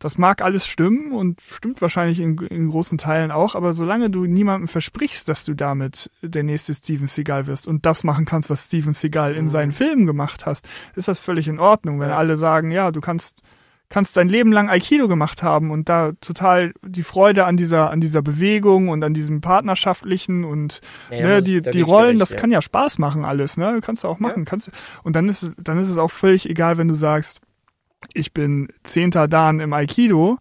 [0.00, 4.24] Das mag alles stimmen und stimmt wahrscheinlich in, in großen Teilen auch, aber solange du
[4.24, 8.64] niemandem versprichst, dass du damit der nächste Steven Seagal wirst und das machen kannst, was
[8.64, 9.50] Steven Seagal in Mhm.
[9.50, 12.00] seinen Filmen gemacht hast, ist das völlig in Ordnung.
[12.00, 12.16] Wenn Ja.
[12.16, 13.42] alle sagen, ja, du kannst
[13.92, 18.00] kannst dein Leben lang Aikido gemacht haben und da total die Freude an dieser an
[18.00, 22.38] dieser Bewegung und an diesem partnerschaftlichen und Ja, ne, die, die Rollen, recht, das ja.
[22.38, 23.80] kann ja Spaß machen alles, ne?
[23.82, 24.44] Kannst du auch machen.
[24.44, 24.70] Kannst,
[25.02, 27.40] und dann ist, dann ist es auch völlig egal, wenn du sagst,
[28.14, 30.38] ich bin zehnter Dan im Aikido,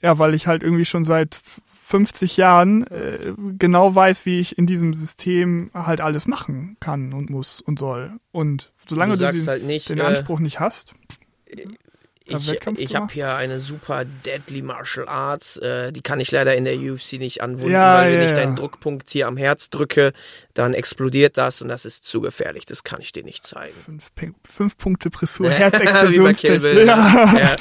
[0.00, 1.40] ja, weil ich halt irgendwie schon seit
[1.88, 7.30] 50 Jahren äh, genau weiß, wie ich in diesem System halt alles machen kann und
[7.30, 8.12] muss und soll.
[8.30, 10.94] Und solange du du, den, halt nicht, den äh, Anspruch nicht hast,
[12.28, 16.30] ich, Wettkampf ich zu habe hier eine super Deadly Martial Arts, äh, die kann ich
[16.30, 18.36] leider in der UFC nicht anwenden, Ja, weil wenn ja, ich ja.
[18.36, 20.12] deinen Druckpunkt hier am Herz drücke,
[20.54, 23.74] dann explodiert das und das ist zu gefährlich, das kann ich dir nicht zeigen.
[24.16, 25.50] fünf, fünf Punkte Pressur.
[26.60, 27.56] Bill, Ja.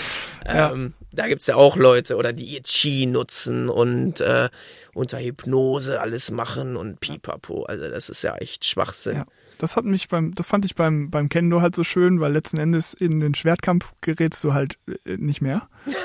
[0.46, 4.50] Ähm, da gibt's ja auch Leute, oder die ihr Chi nutzen und äh,
[4.94, 7.64] unter Hypnose alles machen und pipapo.
[7.64, 9.24] Also das ist ja echt Schwachsinn.
[9.58, 9.62] Ja.
[9.62, 12.58] Das hat mich beim, das fand ich beim, beim Kendo halt so schön, weil letzten
[12.58, 15.68] Endes in den Schwertkampf gerätst du halt äh, nicht mehr.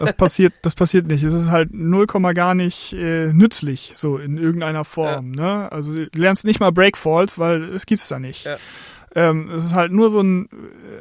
[0.00, 1.24] Das passiert, das passiert nicht.
[1.24, 5.32] Es ist halt 0, gar nicht äh, nützlich, so in irgendeiner Form.
[5.32, 5.72] Ne?
[5.72, 8.44] Also du lernst nicht mal Breakfalls, weil es gibt's da nicht.
[8.44, 8.58] Ja.
[9.16, 10.48] Ähm, es ist halt nur so ein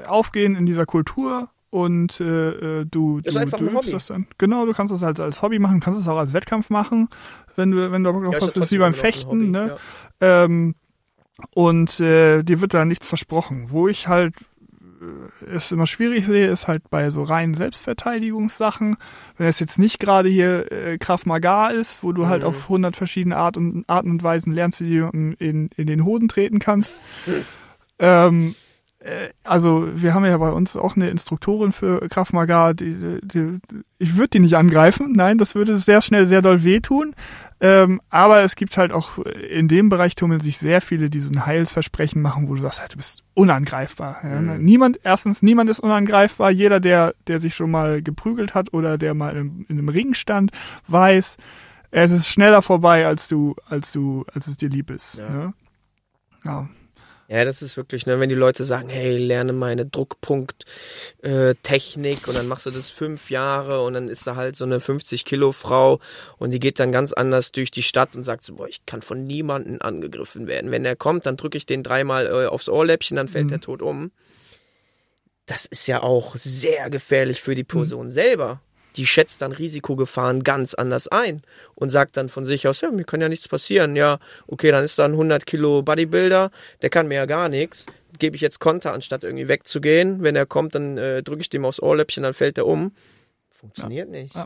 [0.04, 3.92] äh, Aufgehen in dieser Kultur und äh, äh, du, Das du, du übst Hobby.
[3.92, 4.26] das dann.
[4.40, 7.08] Genau, du kannst das halt als Hobby machen, kannst es auch als Wettkampf machen,
[7.56, 8.56] wenn du, wenn du Bock drauf Ja, hast.
[8.56, 9.78] Das ist wie trotzdem beim ein Fechten, ne?
[10.22, 10.44] ja.
[10.46, 10.76] Ähm,
[11.52, 13.66] und äh, dir wird da nichts versprochen.
[13.70, 14.34] Wo ich halt
[15.02, 18.98] äh, es immer schwierig sehe, ist halt bei so reinen Selbstverteidigungssachen.
[19.38, 22.48] Wenn es jetzt nicht gerade hier äh, Krav Maga ist, wo du halt Mhm.
[22.48, 25.08] auf 100 verschiedene Art und, Arten und Weisen lernst, wie du
[25.40, 26.96] in, in den Hoden treten kannst.
[28.00, 28.67] Ähm, äh,
[29.44, 33.60] also wir haben ja bei uns auch eine Instruktorin für Krav Maga, die, die,
[34.00, 37.16] ich würde die nicht angreifen, nein, das würde sehr schnell sehr doll wehtun.
[37.60, 41.32] Ähm, aber es gibt halt auch in dem Bereich tummeln sich sehr viele, die so
[41.32, 44.18] ein Heilsversprechen machen, wo du sagst, halt, du bist unangreifbar.
[44.24, 44.42] Ja?
[44.42, 44.64] Mhm.
[44.64, 46.52] Niemand, erstens, niemand ist unangreifbar.
[46.52, 50.14] Jeder, der, der sich schon mal geprügelt hat oder der mal in, in einem Ring
[50.14, 50.52] stand,
[50.88, 51.38] weiß,
[51.90, 55.18] es ist schneller vorbei, als du, als du, als es dir lieb ist.
[55.18, 55.30] Ja.
[55.30, 55.54] Ne?
[56.44, 56.68] Ja.
[57.30, 62.48] Ja, das ist wirklich, ne, wenn die Leute sagen, hey, lerne meine Druckpunkt-Technik und dann
[62.48, 66.00] machst du das fünf Jahre und dann ist da halt so eine 50-Kilo-Frau
[66.38, 69.02] und die geht dann ganz anders durch die Stadt und sagt so, boah, ich kann
[69.02, 70.72] von niemandem angegriffen werden.
[70.72, 73.50] Wenn er kommt, dann drücke ich den dreimal äh, aufs Ohrläppchen, dann fällt Mhm.
[73.50, 74.12] der tot um.
[75.46, 78.62] Das ist ja auch sehr gefährlich für die Person selber.
[78.98, 81.42] Die schätzt dann Risikogefahren ganz anders ein
[81.76, 83.96] und sagt dann von sich aus, ja, mir kann ja nichts passieren.
[83.96, 87.86] Ja, okay, dann ist da ein 100 Kilo Bodybuilder, der kann mir ja gar nichts.
[88.20, 90.24] Gebe ich jetzt Konter, anstatt irgendwie wegzugehen.
[90.24, 92.92] Wenn er kommt, dann äh, drücke ich dem aufs Ohrläppchen, dann fällt er um.
[93.60, 94.36] Funktioniert nicht.
[94.36, 94.46] Ja.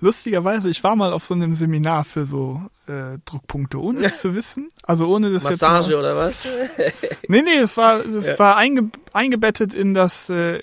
[0.00, 4.34] Lustigerweise, ich war mal auf so einem Seminar für so äh, Druckpunkte, ohne es zu
[4.34, 4.68] wissen.
[4.82, 6.42] Also ohne das Massage jetzt mal, oder was?
[7.28, 8.38] Nee, nee, es war es Ja.
[8.38, 10.56] war einge, eingebettet in das äh,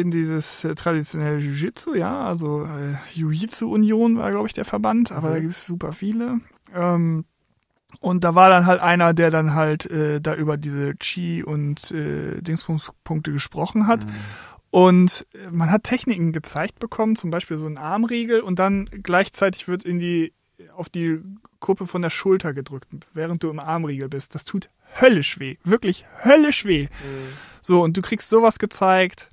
[0.00, 5.12] in dieses äh, traditionelle Jiu-Jitsu, ja, also äh, Jiu-Jitsu Union war glaube ich der Verband,
[5.12, 5.32] aber Mhm.
[5.34, 6.40] da gibt es super viele.
[6.74, 7.24] Ähm,
[8.00, 11.90] und da war dann halt einer, der dann halt äh, da über diese Chi und
[11.92, 14.00] äh, Dingspunkte gesprochen hat.
[14.76, 19.86] Und man hat Techniken gezeigt bekommen, zum Beispiel so ein Armriegel und dann gleichzeitig wird
[19.86, 20.34] in die
[20.74, 21.18] auf die
[21.60, 24.34] Kuppe von der Schulter gedrückt, während du im Armriegel bist.
[24.34, 24.68] Das tut
[25.00, 26.88] höllisch weh, wirklich höllisch weh.
[27.62, 29.30] So und du kriegst sowas gezeigt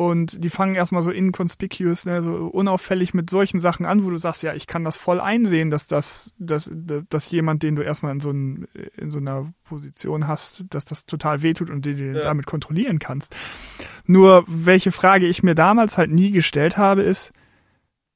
[0.00, 4.16] und die fangen erstmal so inconspicuous, ne, so unauffällig mit solchen Sachen an, wo du
[4.16, 8.12] sagst, ja, ich kann das voll einsehen, dass das, dass, dass jemand, den du erstmal
[8.12, 12.12] in so, ein, in so einer Position hast, dass das total wehtut und den du
[12.18, 12.24] ja.
[12.24, 13.36] damit kontrollieren kannst.
[14.06, 17.30] Nur welche Frage ich mir damals halt nie gestellt habe, ist,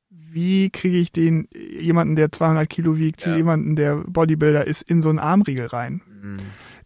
[0.09, 3.37] wie kriege ich den jemanden, der 200 Kilo wiegt, ja.
[3.37, 6.01] jemanden, der Bodybuilder ist, in so einen Armriegel rein?
[6.23, 6.39] Mhm.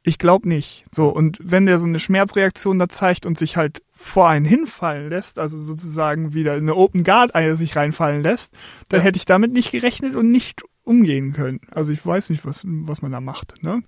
[0.02, 0.86] Ich glaube nicht.
[0.90, 5.10] So, und wenn der so eine Schmerzreaktion da zeigt und sich halt vor einen hinfallen
[5.10, 8.54] lässt, also sozusagen wieder in eine Open Guard sich reinfallen lässt,
[8.88, 9.04] dann ja.
[9.04, 11.60] hätte ich damit nicht gerechnet und nicht umgehen können.
[11.72, 13.62] Also ich weiß nicht, was, was man da macht.
[13.62, 13.82] Ne?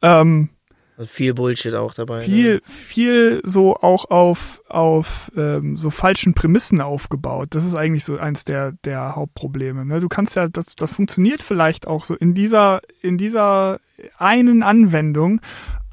[0.00, 0.48] Ähm,
[0.96, 2.22] also viel Bullshit auch dabei.
[2.22, 2.60] Viel, ne?
[2.64, 7.48] viel so auch auf, auf ähm, so falschen Prämissen aufgebaut.
[7.50, 9.84] Das ist eigentlich so eins der, der Hauptprobleme.
[9.84, 10.00] Ne?
[10.00, 13.80] Du kannst ja, das, das funktioniert vielleicht auch so in dieser, in dieser
[14.16, 15.40] einen Anwendung,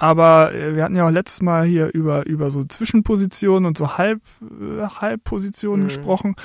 [0.02, 4.00] aber äh, wir hatten ja auch letztes Mal hier über, über so Zwischenpositionen und so
[4.00, 5.88] Halb, äh, Halbpositionen mhm.
[5.90, 6.36] gesprochen.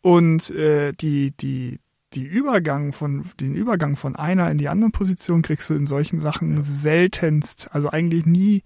[0.00, 1.80] Und äh, die, die,
[2.12, 6.20] die Übergang von, den Übergang von einer in die andere Position kriegst du in solchen
[6.20, 6.62] Sachen ja.
[6.62, 8.62] seltenst, also eigentlich nie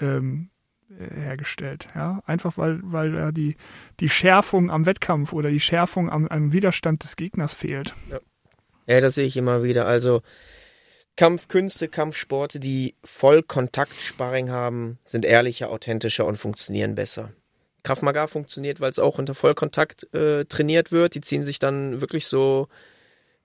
[0.00, 0.50] ähm,
[0.90, 1.88] äh, hergestellt.
[1.94, 3.54] Ja, einfach weil, weil äh, die,
[4.00, 7.94] die Schärfung am Wettkampf oder die Schärfung am, am Widerstand des Gegners fehlt.
[8.10, 8.18] Ja.
[8.88, 9.86] ja, das sehe ich immer wieder.
[9.86, 10.22] Also
[11.18, 17.30] Kampfkünste, Kampfsporte, die Vollkontaktsparring haben, sind ehrlicher, authentischer und funktionieren besser.
[17.82, 21.16] Krav Maga funktioniert, weil es auch unter Vollkontakt äh, trainiert wird.
[21.16, 22.68] Die ziehen sich dann wirklich so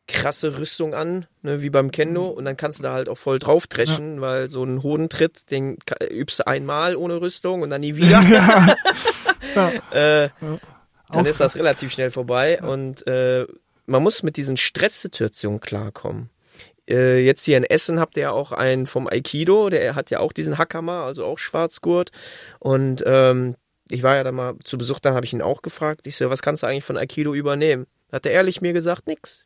[0.07, 3.39] krasse Rüstung an, ne, wie beim Kendo, und dann kannst du da halt auch voll
[3.39, 4.21] drauf dreschen, ja.
[4.21, 5.79] weil so ein Hodentritt, den
[6.11, 8.21] übst du einmal ohne Rüstung und dann nie wieder.
[9.55, 9.71] Ja.
[9.91, 10.23] ja.
[10.23, 10.29] äh,
[11.11, 13.47] dann ist das relativ schnell vorbei und äh,
[13.87, 16.29] man muss mit diesen Stresssituationen klarkommen.
[16.89, 20.19] Äh, jetzt hier in Essen habt ihr ja auch einen vom Aikido, der hat ja
[20.19, 22.11] auch diesen Hakama, also auch Schwarzgurt.
[22.59, 23.55] Und ähm,
[23.89, 26.07] ich war ja da mal zu Besuch, da habe ich ihn auch gefragt.
[26.07, 27.87] Ich so, was kannst du eigentlich von Aikido übernehmen?
[28.11, 29.45] Hat er ehrlich mir gesagt, nix.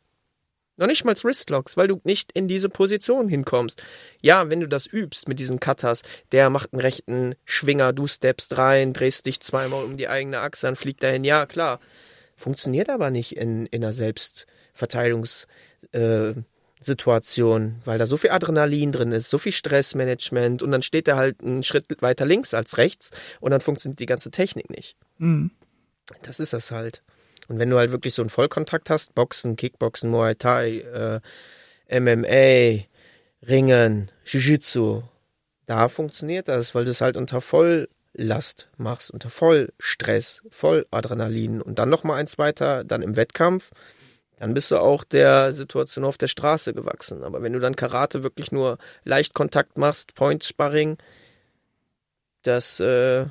[0.76, 3.82] Noch nicht mal Wristlocks, weil du nicht in diese Position hinkommst.
[4.22, 8.56] Ja, wenn du das übst mit diesen Cutters, der macht einen rechten Schwinger, du steppst
[8.56, 11.24] rein, drehst dich zweimal um die eigene Achse, dann fliegt dahin.
[11.24, 11.80] Ja, klar.
[12.36, 15.46] Funktioniert aber nicht in, in einer Selbstverteidigungs-
[15.90, 16.34] äh,
[16.80, 21.16] Situation, weil da so viel Adrenalin drin ist, so viel Stressmanagement und dann steht er
[21.16, 23.10] halt einen Schritt weiter links als rechts
[23.40, 24.96] und dann funktioniert die ganze Technik nicht.
[25.18, 25.50] Mhm.
[26.22, 27.02] Das ist das halt.
[27.48, 31.20] Und wenn du halt wirklich so einen Vollkontakt hast, Boxen, Kickboxen, Muay Thai,
[31.88, 32.84] äh, MMA,
[33.46, 35.02] Ringen, Jiu-Jitsu,
[35.66, 41.88] da funktioniert das, weil du es halt unter Volllast machst, unter Vollstress, Volladrenalin und dann
[41.88, 43.70] nochmal eins weiter, dann im Wettkampf
[44.38, 47.24] dann bist du auch der Situation auf der Straße gewachsen.
[47.24, 50.98] Aber wenn du dann Karate wirklich nur leicht Kontakt machst, Point-Sparring,
[52.42, 53.26] das, äh,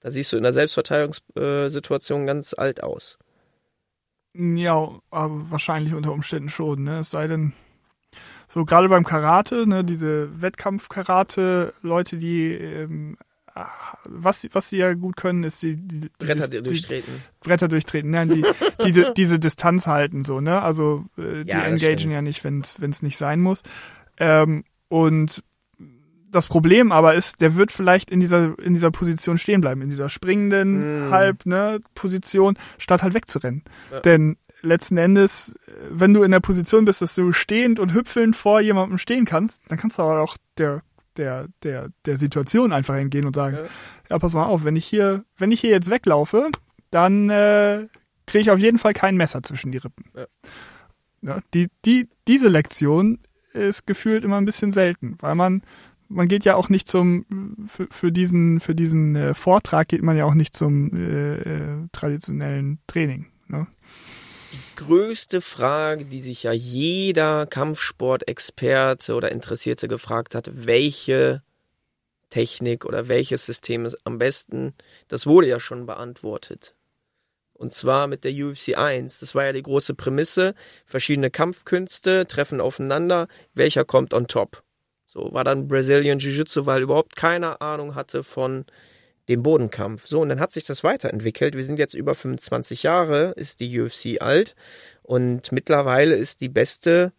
[0.00, 3.18] da siehst du in der Selbstverteidigungssituation ganz alt aus.
[4.32, 7.00] Ja, also wahrscheinlich unter Umständen schon, ne?
[7.00, 7.52] Es sei denn,
[8.48, 13.18] so gerade beim Karate, ne, diese Wettkampf-Karate-Leute, die ähm,
[14.04, 17.14] was, was sie ja gut können, ist die, die, die Bretter die, durchtreten.
[17.40, 18.44] Bretter durchtreten, nein, die,
[18.84, 20.62] die, diese Distanz halten, so, ne?
[20.62, 23.62] Also äh, die ja, engagen ja nicht, wenn es nicht sein muss.
[24.18, 25.42] Ähm, und
[26.30, 29.90] das Problem aber ist, der wird vielleicht in dieser in dieser Position stehen bleiben, in
[29.90, 31.10] dieser springenden mm.
[31.10, 33.64] Halb ne Position, statt halt wegzurennen.
[33.90, 34.00] Ja.
[34.00, 35.54] Denn letzten Endes,
[35.90, 39.62] wenn du in der Position bist, dass du stehend und hüpfelnd vor jemandem stehen kannst,
[39.68, 40.82] dann kannst du aber auch der
[41.16, 43.64] der, der, der Situation einfach hingehen und sagen, ja.
[44.10, 46.50] ja, pass mal auf, wenn ich hier, wenn ich hier jetzt weglaufe,
[46.90, 47.86] dann äh,
[48.26, 50.04] kriege ich auf jeden Fall kein Messer zwischen die Rippen.
[50.14, 50.26] Ja.
[51.22, 53.18] Ja, die, die, diese Lektion
[53.52, 55.62] ist gefühlt immer ein bisschen selten, weil man,
[56.08, 57.26] man geht ja auch nicht zum,
[57.68, 61.88] für, für diesen, für diesen äh, Vortrag geht man ja auch nicht zum äh, äh,
[61.92, 63.26] traditionellen Training.
[63.48, 63.66] Ne?
[64.80, 71.42] Größte Frage, die sich ja jeder Kampfsportexperte oder Interessierte gefragt hat, welche
[72.30, 74.74] Technik oder welches System ist am besten,
[75.08, 76.74] das wurde ja schon beantwortet.
[77.52, 79.20] Und zwar mit der UFC 1.
[79.20, 80.54] Das war ja die große Prämisse.
[80.86, 83.28] Verschiedene Kampfkünste treffen aufeinander.
[83.52, 84.62] Welcher kommt on top?
[85.04, 88.64] So war dann Brazilian Jiu-Jitsu, weil überhaupt keine Ahnung hatte von
[89.30, 90.06] dem Bodenkampf.
[90.06, 91.54] So, und dann hat sich das weiterentwickelt.
[91.54, 94.54] Wir sind jetzt über 25 Jahre, ist die UFC alt.
[95.02, 97.12] Und mittlerweile ist die beste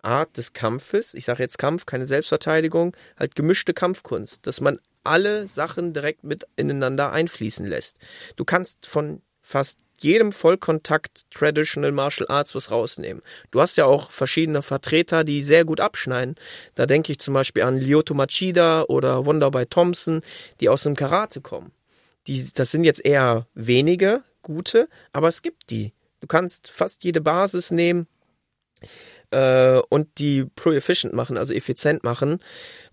[0.00, 5.48] Art des Kampfes, ich sage jetzt Kampf, keine Selbstverteidigung, halt gemischte Kampfkunst, dass man alle
[5.48, 7.98] Sachen direkt mit ineinander einfließen lässt.
[8.36, 13.22] Du kannst von fast jedem Vollkontakt Traditional Martial Arts was rausnehmen.
[13.50, 16.36] Du hast ja auch verschiedene Vertreter, die sehr gut abschneiden.
[16.74, 20.22] Da denke ich zum Beispiel an Lyoto Machida oder Wonderboy Thompson,
[20.60, 21.72] die aus dem Karate kommen.
[22.26, 25.92] die, das sind jetzt eher wenige gute, aber es gibt die.
[26.20, 28.06] Du kannst fast jede Basis nehmen
[29.30, 32.40] äh, und die pro-efficient machen, also effizient machen.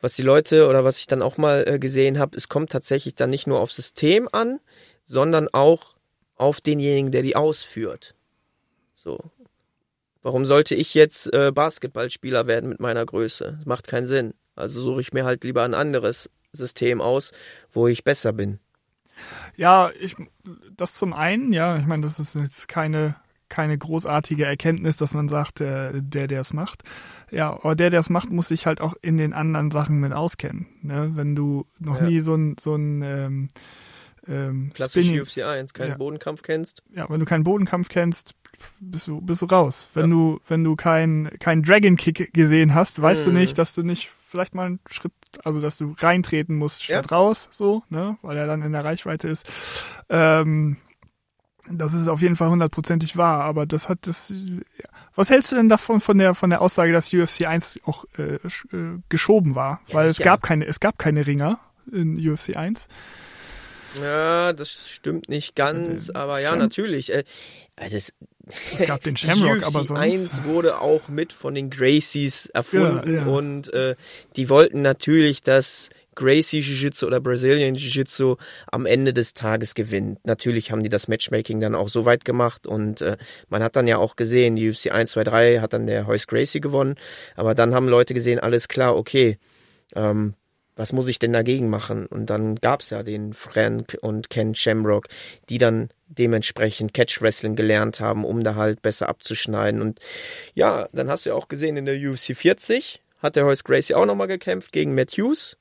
[0.01, 3.15] Was die Leute oder was ich dann auch mal äh, gesehen habe, es kommt tatsächlich
[3.15, 4.59] dann nicht nur aufs System an,
[5.03, 5.94] sondern auch
[6.35, 8.15] auf denjenigen, der die ausführt.
[8.95, 9.19] So.
[10.21, 13.55] Warum sollte ich jetzt äh, Basketballspieler werden mit meiner Größe?
[13.57, 14.33] Das macht keinen Sinn.
[14.55, 17.31] Also suche ich mir halt lieber ein anderes System aus,
[17.71, 18.59] wo ich besser bin.
[19.55, 20.15] Ja, ich,
[20.75, 23.15] das zum einen, ja, ich meine, das ist jetzt keine,
[23.49, 26.83] keine großartige Erkenntnis, dass man sagt, der, der, der es macht.
[27.31, 30.13] Ja, aber der, der es macht, muss sich halt auch in den anderen Sachen mit
[30.13, 30.67] auskennen.
[30.81, 31.11] Ne?
[31.13, 32.07] Wenn du noch ja.
[32.07, 33.47] nie so ein, so ein ähm,
[34.27, 35.97] ähm, Klassisch UFC 1, keinen ja.
[35.97, 36.83] Bodenkampf kennst.
[36.95, 38.33] Ja, wenn du keinen Bodenkampf kennst,
[38.79, 39.87] bist du, bist du raus.
[39.93, 40.15] Wenn ja.
[40.15, 43.31] du, wenn du keinen kein Dragon Kick gesehen hast, weißt mhm.
[43.31, 47.09] du nicht, dass du nicht vielleicht mal einen Schritt, also dass du reintreten musst statt
[47.09, 47.17] ja.
[47.17, 49.49] raus, so, ne, weil er dann in der Reichweite ist.
[50.09, 50.77] Ähm,
[51.69, 54.33] das ist auf jeden Fall hundertprozentig wahr, aber das hat das.
[55.15, 58.35] Was hältst du denn davon von der von der Aussage, dass UFC 1 auch äh,
[58.35, 60.21] äh, geschoben war, ja, weil sicher.
[60.21, 61.59] es gab keine es gab keine Ringer
[61.91, 62.87] in UFC 1.
[64.01, 67.13] Ja, das stimmt nicht ganz, aber ja, natürlich.
[67.13, 67.23] Äh,
[67.75, 68.13] das,
[68.73, 69.99] es gab den Shamrock, aber sonst.
[69.99, 73.25] 1 wurde auch mit von den Gracies erfunden ja, ja.
[73.25, 73.95] und äh,
[74.35, 78.37] die wollten natürlich, dass Gracie Jiu-Jitsu oder Brazilian Jiu-Jitsu
[78.71, 80.19] am Ende des Tages gewinnt.
[80.25, 83.17] Natürlich haben die das Matchmaking dann auch so weit gemacht und äh,
[83.49, 86.27] man hat dann ja auch gesehen, die UFC 1, 2, 3 hat dann der Heus
[86.27, 86.95] Gracie gewonnen,
[87.35, 89.37] aber dann haben Leute gesehen, alles klar, okay,
[89.93, 90.33] ähm,
[90.75, 92.05] was muss ich denn dagegen machen?
[92.05, 95.07] Und dann gab's ja den Frank und Ken Shamrock,
[95.49, 99.81] die dann dementsprechend Catch Wrestling gelernt haben, um da halt besser abzuschneiden.
[99.81, 99.99] Und
[100.53, 103.95] ja, dann hast du ja auch gesehen, in der UFC 40 hat der Horace Gracie
[103.95, 105.57] auch nochmal gekämpft gegen Matt Hughes.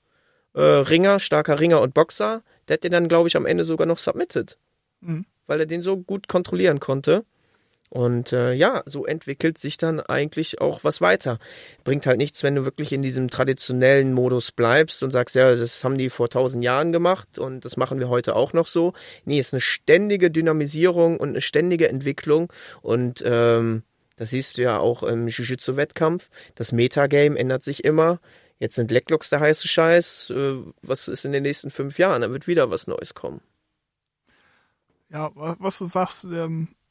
[0.55, 2.43] Äh, Ringer, starker Ringer und Boxer.
[2.69, 4.59] Der hat den dann, glaube ich, am Ende sogar noch submitted.
[5.01, 5.27] Mhm.
[5.47, 7.25] Weil er den so gut kontrollieren konnte.
[7.95, 11.39] Und äh, ja, so entwickelt sich dann eigentlich auch was weiter.
[11.85, 15.85] Bringt halt nichts, wenn du wirklich in diesem traditionellen Modus bleibst und sagst, ja, das
[15.85, 18.95] haben die vor tausend Jahren gemacht und das machen wir heute auch noch so.
[19.25, 22.53] Nee, es ist eine ständige Dynamisierung und eine ständige Entwicklung
[22.83, 23.85] und ähm,
[24.17, 26.31] das siehst du ja auch im Jiu-Jitsu-Wettkampf.
[26.57, 28.19] Das Metagame ändert sich immer.
[28.59, 30.31] Jetzt sind Lecklocks der heiße Scheiß.
[30.31, 32.23] Äh, was ist in den nächsten fünf Jahren?
[32.23, 33.41] Da wird wieder was Neues kommen.
[35.11, 36.84] Ja, was du sagst, ähm, äh,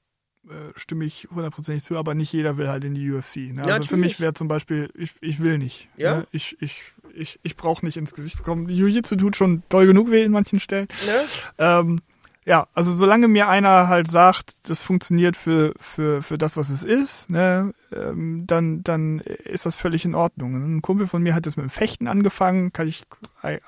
[0.75, 3.38] stimme ich hundertprozentig zu, aber nicht jeder will halt in die UFC.
[3.38, 3.62] Ne?
[3.62, 3.89] Also natürlich.
[3.89, 5.88] für mich wäre zum Beispiel, ich, ich will nicht.
[5.95, 6.17] Ja.
[6.17, 6.27] Ne?
[6.32, 8.67] Ich, ich, ich, ich brauche nicht ins Gesicht kommen.
[8.67, 10.88] Jiu-Jitsu tut schon doll genug weh in manchen Stellen.
[11.06, 11.25] Ne?
[11.58, 11.99] Ähm,
[12.45, 16.84] ja, also solange mir einer halt sagt, das funktioniert für für für das, was es
[16.84, 20.56] ist, ne, ähm, dann dann ist das völlig in Ordnung.
[20.56, 23.03] Ein Kumpel von mir hat das mit dem Fechten angefangen, kann ich
[23.43, 23.60] äh,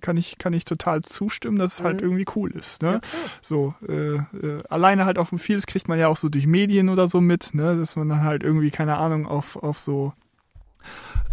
[0.00, 2.08] kann ich kann ich total zustimmen, dass es halt mhm.
[2.08, 2.92] irgendwie cool ist, ne?
[2.92, 3.00] Ja,
[3.40, 7.08] so äh, äh, alleine halt auch vieles kriegt man ja auch so durch Medien oder
[7.08, 10.12] so mit, ne, dass man dann halt irgendwie keine Ahnung auf auf so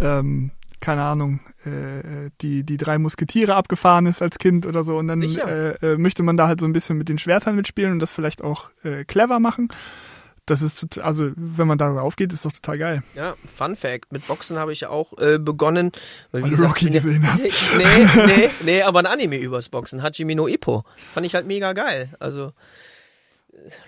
[0.01, 4.97] ähm, keine Ahnung, äh, die, die drei Musketiere abgefahren ist als Kind oder so.
[4.97, 7.93] Und dann äh, äh, möchte man da halt so ein bisschen mit den Schwertern mitspielen
[7.93, 9.69] und das vielleicht auch äh, clever machen.
[10.45, 13.03] Das ist, also wenn man darauf geht, ist doch total geil.
[13.13, 15.91] Ja, Fun Fact, mit Boxen habe ich ja auch äh, begonnen.
[16.31, 17.43] Weil, weil du gesagt, Rocky gesehen hast.
[17.77, 20.85] Nee, nee, nee, aber ein Anime übers Boxen, Hajime no Ippo.
[21.13, 22.09] Fand ich halt mega geil.
[22.19, 22.53] Also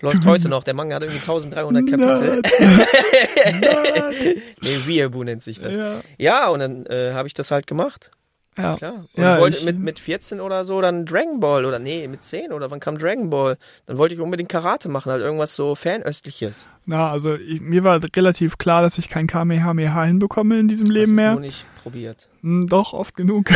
[0.00, 0.64] läuft heute noch.
[0.64, 2.42] Der Manga hat irgendwie 1300 Kapitel.
[4.60, 5.74] nee, Weeaboo nennt sich das.
[5.74, 8.10] Ja, ja und dann äh, habe ich das halt gemacht.
[8.58, 8.94] Ja, klar.
[9.14, 12.22] Und ja, ich wollte mit, mit 14 oder so dann Dragon Ball oder nee, mit
[12.22, 13.56] 10 oder wann kam Dragon Ball?
[13.86, 16.66] Dann wollte ich unbedingt Karate machen, halt irgendwas so Fernöstliches.
[16.84, 21.14] Na, also ich, mir war relativ klar, dass ich kein Kamehameha hinbekomme in diesem Leben
[21.14, 21.30] mehr.
[21.30, 22.28] Ich nur nicht probiert.
[22.42, 23.50] Hm, doch, oft genug.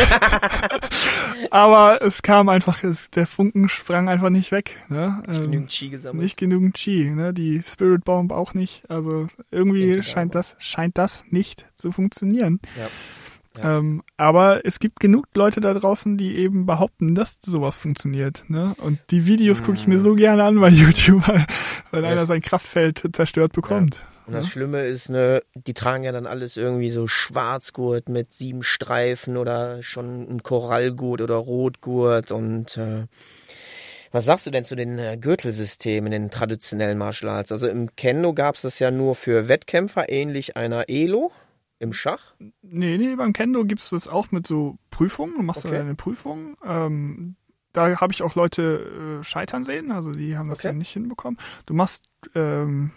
[1.51, 4.77] Aber es kam einfach, es, der Funken sprang einfach nicht weg.
[4.89, 5.21] Ne?
[5.27, 6.23] Nicht ähm, genügend Chi gesammelt.
[6.23, 7.33] Nicht genügend Chi, ne?
[7.33, 8.89] Die Spirit Bomb auch nicht.
[8.89, 12.59] Also irgendwie scheint das, scheint das nicht zu funktionieren.
[12.77, 12.87] Ja.
[13.63, 18.43] Ähm, aber es gibt genug Leute da draußen, die eben behaupten, dass sowas funktioniert.
[18.47, 18.75] Ne?
[18.77, 21.45] Und die Videos gucke ich mir so gerne an bei YouTube, weil,
[21.91, 23.95] weil einer sein Kraftfeld zerstört bekommt.
[23.95, 24.01] Ja.
[24.27, 28.61] Und das Schlimme ist, ne, die tragen ja dann alles irgendwie so Schwarzgurt mit sieben
[28.61, 33.05] Streifen oder schon ein Korallgurt oder Rotgurt und äh,
[34.11, 37.51] was sagst du denn zu den äh, Gürtelsystemen in den traditionellen Martial Arts?
[37.51, 41.31] Also im Kendo gab es das ja nur für Wettkämpfer, ähnlich einer Elo.
[41.79, 42.35] Im Schach?
[42.61, 45.35] Nee, nee, beim Kendo gibt es das auch mit so Prüfungen.
[45.35, 45.75] Du machst okay.
[45.75, 46.57] da eine Prüfung.
[46.63, 47.35] Ähm,
[47.73, 50.69] da habe ich auch Leute äh, scheitern sehen, also die haben das okay.
[50.69, 51.39] ja nicht hinbekommen.
[51.67, 52.91] Du machst ähm,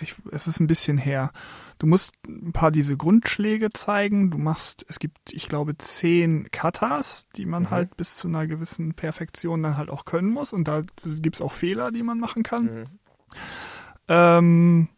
[0.00, 1.32] ich, es ist ein bisschen her.
[1.78, 4.30] Du musst ein paar diese Grundschläge zeigen.
[4.30, 7.70] Du machst, es gibt, ich glaube, zehn Katas, die man mhm.
[7.70, 10.52] halt bis zu einer gewissen Perfektion dann halt auch können muss.
[10.52, 12.64] Und da gibt's auch Fehler, die man machen kann.
[12.64, 12.86] Mhm.
[14.08, 14.88] Ähm,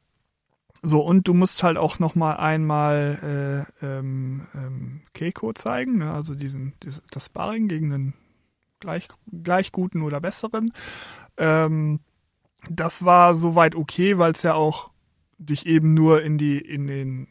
[0.82, 6.12] so, und du musst halt auch noch mal einmal äh, ähm, ähm, Keiko zeigen, ne?
[6.12, 8.14] also diesen, diesen das Sparring gegen einen
[8.80, 9.08] gleich,
[9.42, 10.72] gleich guten oder besseren.
[11.36, 12.00] Ähm,
[12.70, 14.90] das war soweit okay, weil es ja auch
[15.38, 17.28] dich eben nur in die, in den,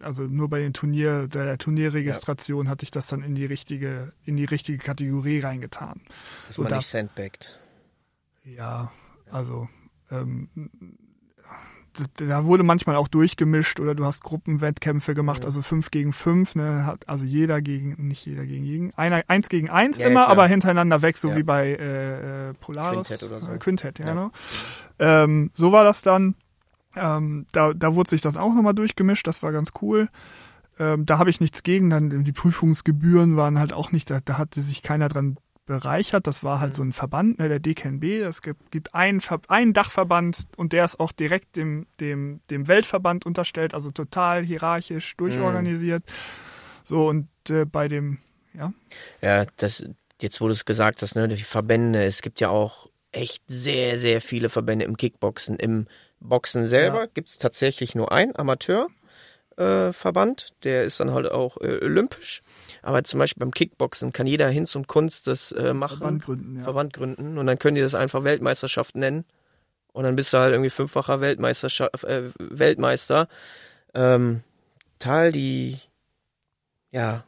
[0.00, 2.70] also nur bei den Turnier, der Turnierregistration ja.
[2.70, 6.00] hatte ich das dann in die richtige, in die richtige Kategorie reingetan.
[6.46, 7.58] Das so war nicht sandbagged.
[8.44, 8.90] Ja,
[9.30, 9.68] also
[10.10, 10.48] ähm,
[12.16, 15.46] da wurde manchmal auch durchgemischt oder du hast Gruppenwettkämpfe gemacht, ja.
[15.46, 19.68] also fünf gegen fünf, ne, also jeder gegen, nicht jeder gegen jeden, einer, eins gegen
[19.68, 23.08] eins ja, immer, aber hintereinander weg, so wie bei äh, äh Polaris.
[23.08, 23.50] Quintett oder so.
[23.50, 24.30] Äh, Quintett, ja, genau.
[24.98, 26.34] Ähm, so war das dann.
[26.96, 30.08] Ähm, da, da wurde sich das auch nochmal durchgemischt, das war ganz cool.
[30.78, 34.38] Ähm, da habe ich nichts gegen, dann die Prüfungsgebühren waren halt auch nicht, da, da
[34.38, 35.36] hatte sich keiner dran
[35.70, 36.26] bereichert.
[36.26, 36.76] Das war halt mhm.
[36.76, 38.04] so ein Verband, ne, der DKNB.
[38.26, 43.24] Es gibt, gibt einen, einen Dachverband und der ist auch direkt dem, dem, dem Weltverband
[43.24, 46.02] unterstellt, also total hierarchisch durchorganisiert.
[46.04, 46.12] Mhm.
[46.82, 48.18] So, und äh, bei dem,
[48.52, 48.72] ja.
[49.22, 49.86] Ja, das,
[50.20, 54.20] jetzt du es gesagt hast, ne, die Verbände, es gibt ja auch echt sehr, sehr
[54.20, 55.56] viele Verbände im Kickboxen.
[55.56, 55.86] Im
[56.18, 57.06] Boxen selber ja.
[57.14, 58.88] gibt es tatsächlich nur einen Amateur
[59.60, 62.42] äh, Verband, der ist dann halt auch äh, olympisch.
[62.82, 65.98] Aber zum Beispiel beim Kickboxen kann jeder Hinz und Kunst das äh, machen.
[65.98, 66.64] Verband gründen, ja.
[66.64, 67.38] Verband gründen.
[67.38, 69.24] Und dann können die das einfach Weltmeisterschaft nennen.
[69.92, 73.28] Und dann bist du halt irgendwie fünffacher Weltmeisterschaft, äh, Weltmeister.
[73.94, 74.42] Ähm,
[74.98, 75.78] Teil die,
[76.90, 77.24] ja,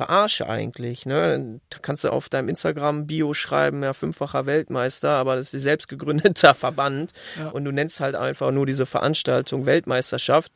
[0.00, 1.04] Verarsche eigentlich.
[1.04, 1.60] Ne?
[1.68, 5.88] Da kannst du auf deinem Instagram-Bio schreiben, ja, fünffacher Weltmeister, aber das ist ein selbst
[5.88, 7.12] gegründeter Verband.
[7.38, 7.48] Ja.
[7.48, 10.52] Und du nennst halt einfach nur diese Veranstaltung Weltmeisterschaft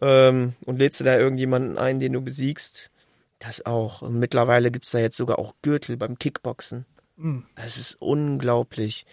[0.00, 2.90] ähm, und lädst du da irgendjemanden ein, den du besiegst.
[3.38, 4.02] Das auch.
[4.02, 6.84] Und mittlerweile gibt's da jetzt sogar auch Gürtel beim Kickboxen.
[7.16, 7.46] Mhm.
[7.54, 9.06] Das ist unglaublich.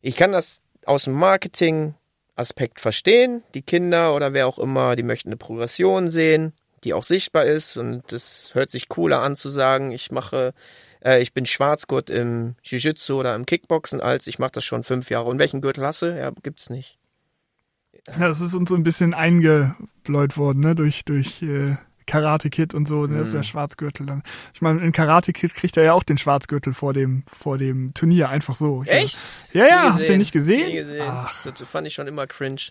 [0.00, 1.94] Ich kann das aus dem Marketing
[2.36, 3.42] Aspekt verstehen.
[3.52, 6.54] Die Kinder oder wer auch immer, die möchten eine Progression sehen
[6.84, 10.54] die auch sichtbar ist und es hört sich cooler an zu sagen, ich mache,
[11.04, 15.10] äh, ich bin Schwarzgurt im Jiu-Jitsu oder im Kickboxen, als ich mache das schon fünf
[15.10, 15.28] Jahre.
[15.28, 16.06] Und welchen Gürtel hast du?
[16.06, 16.98] Ja, gibt's nicht.
[18.06, 21.76] Ja, das ist uns so ein bisschen eingebläut worden, ne, durch, durch äh,
[22.06, 23.44] Karate Kid und so, ne, das ist der mhm.
[23.44, 24.22] Schwarzgürtel dann.
[24.54, 27.92] Ich meine, in Karate Kid kriegt er ja auch den Schwarzgürtel vor dem, vor dem
[27.94, 28.82] Turnier, einfach so.
[28.84, 29.18] Echt?
[29.52, 30.66] Ja, ja, hast du den nicht gesehen?
[30.66, 31.06] Nie gesehen.
[31.06, 31.44] Ach.
[31.44, 32.62] Das fand ich schon immer cringe.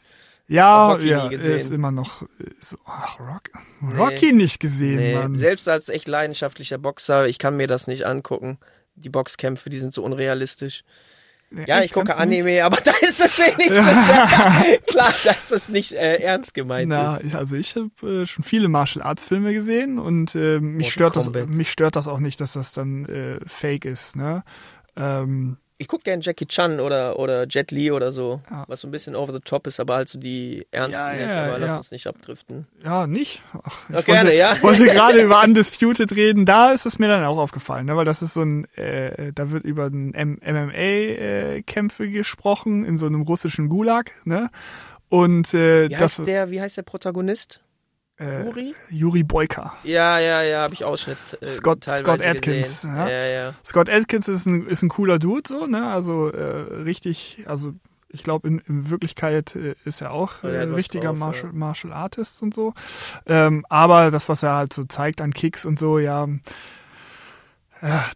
[0.48, 2.24] Ja, Rocky ja, er ist immer noch
[2.62, 3.50] so, ach, Rock,
[3.98, 5.16] Rocky nee, nicht gesehen, nee.
[5.16, 5.36] Mann.
[5.36, 8.58] Selbst als echt leidenschaftlicher Boxer, ich kann mir das nicht angucken.
[8.96, 10.84] Die Boxkämpfe, die sind so unrealistisch.
[11.52, 12.64] Ja, ja ich gucke Anime, nicht?
[12.64, 17.26] aber da ist es wenigstens klar, dass das nicht äh, ernst gemeint Na, ist.
[17.26, 21.16] Ich, also ich habe äh, schon viele Martial Arts Filme gesehen und äh, mich stört
[21.16, 24.16] das mich stört das auch nicht, dass das dann äh, Fake ist.
[24.16, 24.44] Ne?
[24.96, 28.66] Ähm, ich gucke gern Jackie Chan oder, oder Jet Li oder so, ja.
[28.68, 31.46] was so ein bisschen over the top ist, aber halt so die ernsten ja, ja,
[31.46, 32.66] aber lass uns nicht abdriften.
[32.84, 33.44] Ja, nicht?
[33.64, 34.60] Ach, ich Ach, gerne, ja.
[34.62, 38.24] Wollte gerade über Undisputed reden, da ist es mir dann auch aufgefallen, ne, weil das
[38.24, 40.44] ist so ein, äh, da wird über MMA-Kämpfe
[42.06, 44.50] äh, gesprochen in so einem russischen Gulag, ne?
[45.10, 47.62] Und äh, wie heißt das, der, wie heißt der Protagonist?
[48.20, 48.76] Äh, Juri?
[48.90, 49.74] Juri Boyka.
[49.84, 51.18] Ja, ja, ja, habe ich Ausschnitt.
[51.40, 52.84] Äh, Scott, Scott Atkins.
[52.84, 53.08] Ja?
[53.08, 53.54] Ja, ja.
[53.64, 55.88] Scott Atkins ist ein, ist ein cooler Dude, so, ne?
[55.88, 57.74] Also äh, richtig, also
[58.10, 61.58] ich glaube, in, in Wirklichkeit äh, ist er auch äh, richtiger drauf, Martial, ja.
[61.58, 62.74] Martial Artist und so.
[63.28, 66.28] Ähm, aber das, was er halt so zeigt an Kicks und so, ja,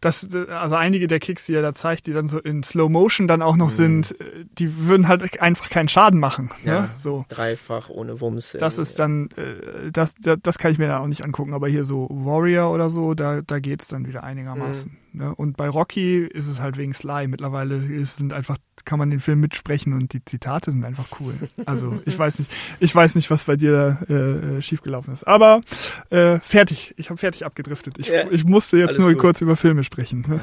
[0.01, 3.27] das, also einige der Kicks, die er da zeigt, die dann so in Slow Motion
[3.27, 3.75] dann auch noch mhm.
[3.75, 6.51] sind, äh, die würden halt einfach keinen Schaden machen.
[6.63, 6.71] Ne?
[6.71, 6.89] Ja, ne?
[6.95, 7.25] so.
[7.29, 8.55] Dreifach ohne Wumms.
[8.59, 11.85] Das ist dann, äh, das, das kann ich mir da auch nicht angucken, aber hier
[11.85, 14.91] so Warrior oder so, da, da geht's dann wieder einigermaßen.
[14.91, 15.00] Mhm.
[15.13, 15.33] Ne?
[15.35, 17.27] Und bei Rocky ist es halt wegen Sly.
[17.27, 21.33] Mittlerweile ist, sind einfach, kann man den Film mitsprechen und die Zitate sind einfach cool.
[21.65, 25.25] Also ich weiß nicht, ich weiß nicht, was bei dir äh, äh schiefgelaufen ist.
[25.25, 25.61] Aber
[26.09, 26.93] äh, fertig.
[26.97, 27.99] Ich habe fertig abgedriftet.
[27.99, 29.19] Ich, ja, ich musste jetzt nur gut.
[29.19, 30.25] kurz über Filme sprechen.
[30.27, 30.41] Ne?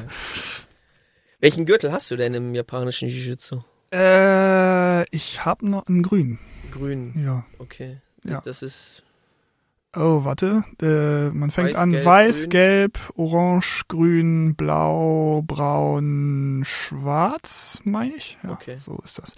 [1.39, 3.61] Welchen Gürtel hast du denn im japanischen Jiu-Jitsu?
[3.91, 6.39] Äh, ich habe noch einen grünen.
[6.71, 7.13] Grün?
[7.15, 7.45] Ja.
[7.57, 7.97] Okay.
[8.23, 8.41] Ja.
[8.41, 9.03] Das ist
[9.95, 10.63] Oh, warte.
[10.81, 12.49] Äh, man fängt weiß, an gelb, weiß, grün.
[12.49, 18.37] gelb, orange, grün, blau, braun, schwarz, meine ich.
[18.43, 18.77] Ja, okay.
[18.77, 19.33] so ist das.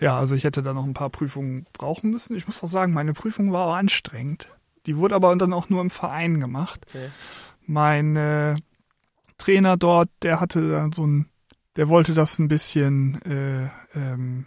[0.00, 0.06] Ja.
[0.06, 0.18] ja.
[0.18, 2.36] also ich hätte da noch ein paar Prüfungen brauchen müssen.
[2.36, 4.48] Ich muss auch sagen, meine Prüfung war auch anstrengend.
[4.86, 6.86] Die wurde aber dann auch nur im Verein gemacht.
[6.88, 7.10] Okay.
[7.66, 8.56] Mein äh,
[9.36, 11.28] Trainer dort, der hatte dann so ein,
[11.74, 14.46] der wollte das ein bisschen äh, ähm,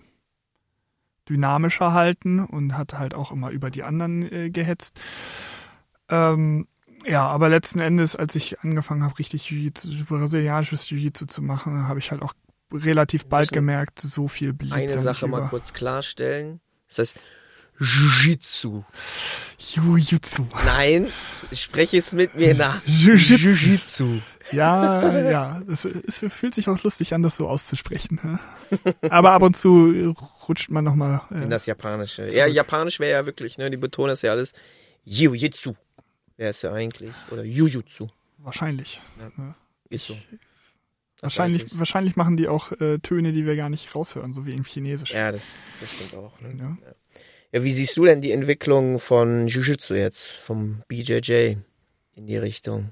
[1.32, 4.99] dynamischer halten und hat halt auch immer über die anderen äh, gehetzt.
[6.09, 6.67] Ähm,
[7.05, 11.99] ja, aber letzten Endes, als ich angefangen habe, richtig Jiu-Jitsu, brasilianisches Jiu-Jitsu zu machen, habe
[11.99, 12.34] ich halt auch
[12.71, 16.59] relativ bald gemerkt, so viel blieb Eine Sache mal kurz klarstellen.
[16.88, 17.21] Das heißt
[17.79, 18.84] Jiu-Jitsu.
[19.57, 20.45] Jiu-Jitsu.
[20.65, 21.07] Nein,
[21.51, 22.84] spreche es mit mir nach.
[22.86, 24.19] Jiu-Jitsu.
[24.52, 28.20] Ja, ja, es, es fühlt sich auch lustig an, das so auszusprechen.
[28.24, 28.39] ne?
[29.10, 30.14] Aber ab und zu
[30.47, 31.22] rutscht man nochmal.
[31.32, 32.24] In Äh, das Japanische.
[32.24, 32.34] zurück.
[32.36, 33.70] Ja, Japanisch wäre ja wirklich, ne?
[33.72, 34.54] Die betonen das ja alles.
[35.06, 35.74] Jiu-Jitsu.
[36.38, 37.12] Wäre es ja eigentlich.
[37.32, 38.08] Oder Jiu-Jitsu.
[38.39, 39.02] wahrscheinlich.
[39.89, 40.14] Ist so.
[40.14, 44.52] Das Wahrscheinlich, wahrscheinlich machen die auch äh, Töne, die wir gar nicht raushören, so wie
[44.52, 45.16] im Chinesischen.
[45.16, 45.45] Ja, das,
[45.80, 46.39] das stimmt auch.
[46.41, 46.56] Ne?
[46.60, 46.78] Ja.
[47.54, 51.58] Ja, wie siehst du denn die Entwicklung von Jiu-Jitsu jetzt, vom BJJ
[52.16, 52.91] in die Richtung?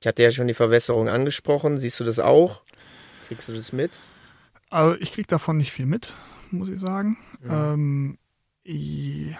[0.00, 1.78] Ich hatte ja schon die Verwässerung angesprochen.
[1.78, 2.62] Siehst du das auch?
[3.26, 3.98] Kriegst du das mit?
[4.70, 6.12] Also ich krieg davon nicht viel mit,
[6.50, 7.16] muss ich sagen.
[7.44, 7.72] Ja.
[7.74, 8.18] Ähm,
[8.66, 9.34] i-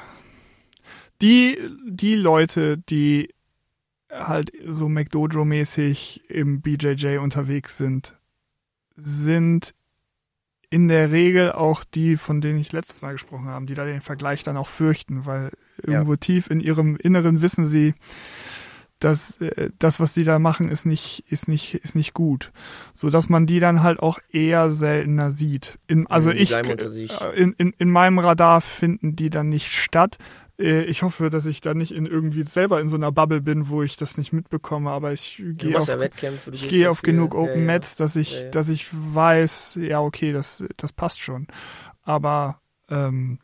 [1.20, 3.34] die, die Leute, die
[4.10, 8.16] halt so McDojo-mäßig im BJJ unterwegs sind,
[8.96, 9.74] sind
[10.70, 14.00] in der Regel auch die, von denen ich letztes Mal gesprochen habe, die da den
[14.00, 15.50] Vergleich dann auch fürchten, weil
[15.82, 17.94] irgendwo tief in ihrem Inneren wissen sie,
[18.98, 22.52] dass äh, das, was sie da machen, ist nicht, ist nicht, ist nicht gut,
[22.92, 25.78] so dass man die dann halt auch eher seltener sieht.
[25.86, 30.18] In, also die ich äh, in, in, in meinem Radar finden die dann nicht statt.
[30.58, 33.68] Äh, Ich hoffe, dass ich da nicht in irgendwie selber in so einer Bubble bin,
[33.68, 35.98] wo ich das nicht mitbekomme, aber ich gehe auf, ja
[36.52, 37.72] ich gehe auf genug Open ja.
[37.72, 38.50] Mats, dass ich, ja.
[38.50, 41.46] dass ich weiß, ja okay, das, das passt schon.
[42.02, 43.38] Aber ähm,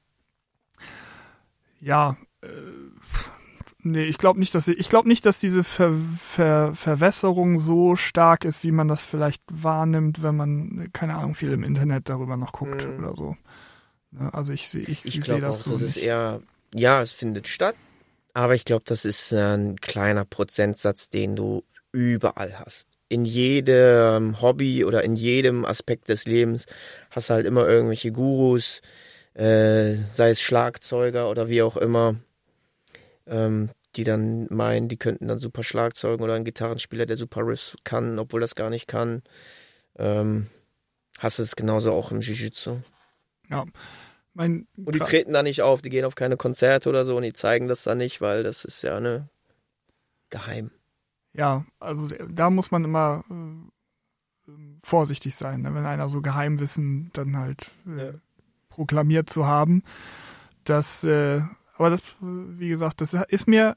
[1.81, 2.47] ja, äh,
[3.85, 5.93] nee, ich glaube nicht, dass sie, ich glaube nicht, dass diese Ver,
[6.31, 11.53] Ver, Verwässerung so stark ist, wie man das vielleicht wahrnimmt, wenn man keine Ahnung viel
[11.53, 12.99] im Internet darüber noch guckt Mhm.
[13.05, 13.37] oder so.
[14.11, 15.97] Ne, Also ich sehe, ich, Ich ich sehe das auch, so das nicht.
[15.97, 16.41] ist eher,
[16.75, 17.77] ja, es findet statt,
[18.33, 21.63] aber ich glaube, das ist äh, ein kleiner Prozentsatz, den du
[21.93, 22.89] überall hast.
[23.09, 26.67] In jedem Hobby oder in jedem Aspekt des Lebens
[27.11, 28.81] hast du halt immer irgendwelche Gurus,
[29.35, 32.17] äh, sei es Schlagzeuger oder wie auch immer,
[33.27, 37.77] ähm, die dann meinen, die könnten dann super Schlagzeugen oder ein Gitarrenspieler, der super Riffs
[37.85, 39.23] kann, obwohl das gar nicht kann.
[39.97, 40.49] Ähm,
[41.19, 42.79] hast du es genauso auch im Jiu-Jitsu.
[44.35, 47.23] mein, Und die treten da nicht auf, die gehen auf keine Konzerte oder so und
[47.23, 49.29] die zeigen das da nicht, weil das ist ja ne
[50.31, 50.71] geheim.
[51.33, 54.51] Ja, also da muss man immer äh,
[54.83, 55.75] vorsichtig sein, ne?
[55.75, 58.13] wenn einer so Geheimwissen dann halt äh, Ja.
[58.69, 59.83] proklamiert zu haben.
[60.65, 61.43] Das, äh,
[61.77, 63.77] aber das, äh, wie gesagt, das ist mir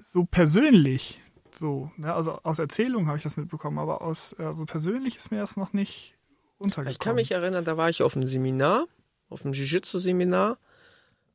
[0.00, 1.20] so persönlich
[1.54, 2.12] so, ne?
[2.12, 5.72] also aus Erzählungen habe ich das mitbekommen, aber aus also persönlich ist mir das noch
[5.72, 6.16] nicht
[6.58, 6.92] untergekommen.
[6.92, 8.86] Ich kann mich erinnern, da war ich auf einem Seminar,
[9.28, 10.58] auf einem Jiu-Jitsu-Seminar,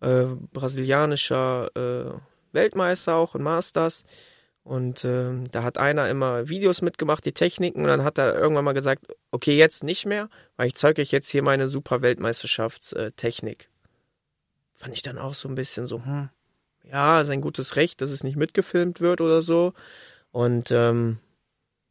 [0.02, 2.20] äh, brasilianischer äh,
[2.54, 4.06] Weltmeister auch in Masters.
[4.64, 8.66] Und ähm, da hat einer immer Videos mitgemacht, die Techniken, und dann hat er irgendwann
[8.66, 10.28] mal gesagt, okay, jetzt nicht mehr,
[10.58, 13.70] weil ich zeige euch jetzt hier meine super Weltmeisterschaftstechnik.
[14.86, 16.30] Fand ich dann auch so ein bisschen so, hm,
[16.84, 19.74] ja, ist ein gutes Recht, dass es nicht mitgefilmt wird oder so.
[20.32, 21.18] Und ähm,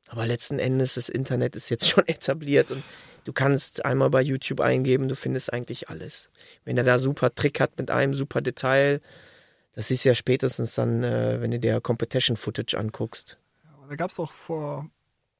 [0.07, 2.85] aber letzten Endes, das Internet ist jetzt schon etabliert und
[3.25, 6.31] du kannst einmal bei YouTube eingeben, du findest eigentlich alles.
[6.65, 9.01] Wenn er da super Trick hat mit einem super Detail,
[9.73, 13.39] das ist ja spätestens dann, äh, wenn du dir Competition Footage anguckst.
[13.89, 14.89] Da gab es doch vor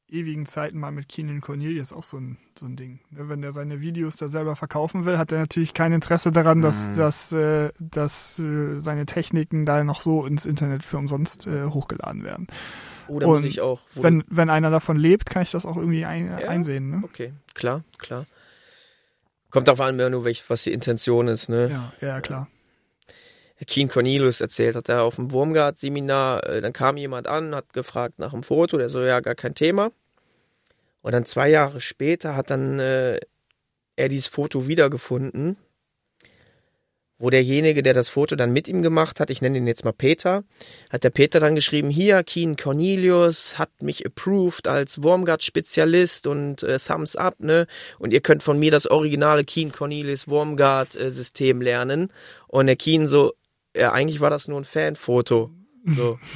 [0.09, 3.01] ewigen Zeiten mal mit Keenan Cornelius auch so ein, so ein Ding.
[3.11, 6.61] Ne, Wenn der seine Videos da selber verkaufen will, hat er natürlich kein Interesse daran,
[6.63, 6.97] dass, Mhm.
[6.97, 12.23] dass, äh, dass äh, seine Techniken da noch so ins Internet für umsonst äh, hochgeladen
[12.23, 12.47] werden.
[13.09, 13.81] Oder muss Und ich auch.
[13.95, 16.49] Wenn, wenn einer davon lebt, kann ich das auch irgendwie ein, Ja.
[16.49, 16.91] einsehen.
[16.91, 17.01] Ne?
[17.05, 18.27] okay, klar, klar.
[19.51, 21.71] Kommt auf an, nur welch, was die Intention ist, ne?
[21.71, 22.49] Ja, ja, klar.
[23.67, 28.19] Keen Cornelius erzählt, hat er auf dem Wurmgard-Seminar, äh, dann kam jemand an, hat gefragt
[28.19, 29.93] nach einem Foto, der so, ja, gar kein Thema.
[31.03, 33.21] Und dann zwei Jahre später hat dann äh,
[33.97, 35.57] er dieses Foto wiedergefunden,
[37.19, 39.93] wo derjenige, der das Foto dann mit ihm gemacht hat, ich nenne ihn jetzt mal
[39.93, 40.43] Peter,
[40.91, 46.79] hat der Peter dann geschrieben, hier, Keen Cornelius hat mich approved als Wormguard-Spezialist und äh,
[46.81, 47.67] Thumbs up, ne?
[47.99, 52.13] Und ihr könnt von mir das originale Keen Cornelius Wormguard-System lernen.
[52.49, 53.33] Und der Keen so,
[53.77, 55.51] ja, eigentlich war das nur ein Fanfoto.
[55.87, 56.19] So.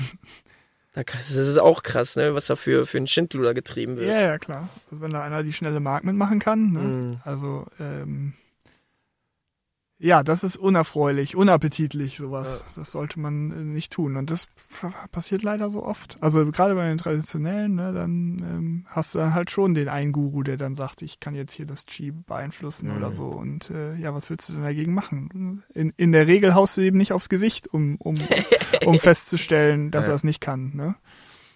[0.94, 2.34] Da- Das ist auch krass, ne?
[2.34, 4.08] Was da für, für ein Schindluder getrieben wird.
[4.10, 4.68] Ja, ja, klar.
[4.90, 6.72] Also wenn da einer die schnelle Mark mitmachen kann.
[6.72, 6.80] Ne?
[6.80, 7.16] Mhm.
[7.24, 8.32] Also, ähm,
[10.00, 12.62] ja, das ist unerfreulich, unappetitlich, sowas.
[12.64, 12.72] Ja.
[12.76, 14.16] Das sollte man äh, nicht tun.
[14.16, 14.46] Und das
[15.10, 16.18] passiert leider so oft.
[16.20, 20.12] Also gerade bei den traditionellen, ne, dann ähm, hast du dann halt schon den einen
[20.12, 22.96] Guru, der dann sagt, ich kann jetzt hier das Chi beeinflussen mhm.
[22.96, 23.26] oder so.
[23.26, 25.64] Und äh, ja, was willst du denn dagegen machen?
[25.74, 28.16] In, in der Regel haust du eben nicht aufs Gesicht, um, um,
[28.86, 30.12] um festzustellen, dass ja.
[30.12, 30.76] er es nicht kann.
[30.76, 30.94] Ne?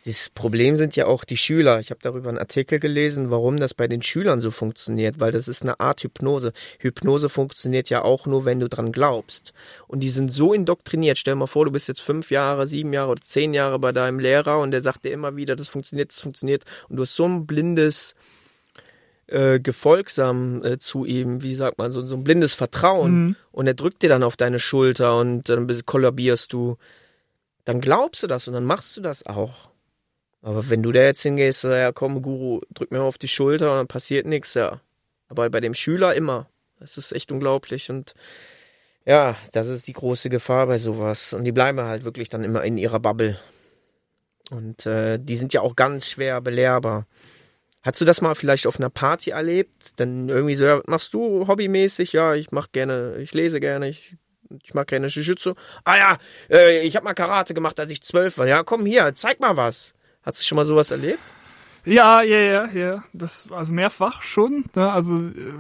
[0.05, 1.79] Das Problem sind ja auch die Schüler.
[1.79, 5.47] Ich habe darüber einen Artikel gelesen, warum das bei den Schülern so funktioniert, weil das
[5.47, 6.53] ist eine Art Hypnose.
[6.81, 9.53] Hypnose funktioniert ja auch nur, wenn du dran glaubst.
[9.87, 11.19] Und die sind so indoktriniert.
[11.19, 13.93] Stell dir mal vor, du bist jetzt fünf Jahre, sieben Jahre oder zehn Jahre bei
[13.93, 16.65] deinem Lehrer und der sagt dir immer wieder, das funktioniert, das funktioniert.
[16.89, 18.17] Und du hast so ein blindes
[19.29, 23.25] äh, Gefolgsam äh, zu ihm, wie sagt man, so, so ein blindes Vertrauen.
[23.25, 23.37] Mhm.
[23.53, 26.77] Und er drückt dir dann auf deine Schulter und dann kollabierst du.
[27.65, 29.72] Dann glaubst du das und dann machst du das auch.
[30.43, 33.73] Aber wenn du da jetzt hingehst, ja komm, Guru, drück mir mal auf die Schulter
[33.73, 34.81] und dann passiert nichts, ja.
[35.29, 36.49] Aber bei dem Schüler immer.
[36.81, 38.15] Das ist echt unglaublich und
[39.05, 41.33] ja, das ist die große Gefahr bei sowas.
[41.33, 43.37] Und die bleiben halt wirklich dann immer in ihrer Bubble.
[44.51, 47.07] Und äh, die sind ja auch ganz schwer belehrbar.
[47.83, 49.95] Hast du das mal vielleicht auf einer Party erlebt?
[49.97, 52.13] Dann irgendwie so, ja, machst du hobbymäßig?
[52.13, 54.15] Ja, ich mach gerne, ich lese gerne, ich,
[54.63, 55.55] ich mag gerne Jiu-Jitsu.
[55.85, 56.19] Ah ja,
[56.49, 58.47] äh, ich habe mal Karate gemacht, als ich zwölf war.
[58.47, 59.95] Ja, komm hier, zeig mal was.
[60.23, 61.21] Hast du schon mal sowas erlebt?
[61.85, 63.05] Ja, ja, ja, ja.
[63.13, 64.65] Das, also mehrfach schon.
[64.75, 64.91] Ne?
[64.91, 65.55] Also äh,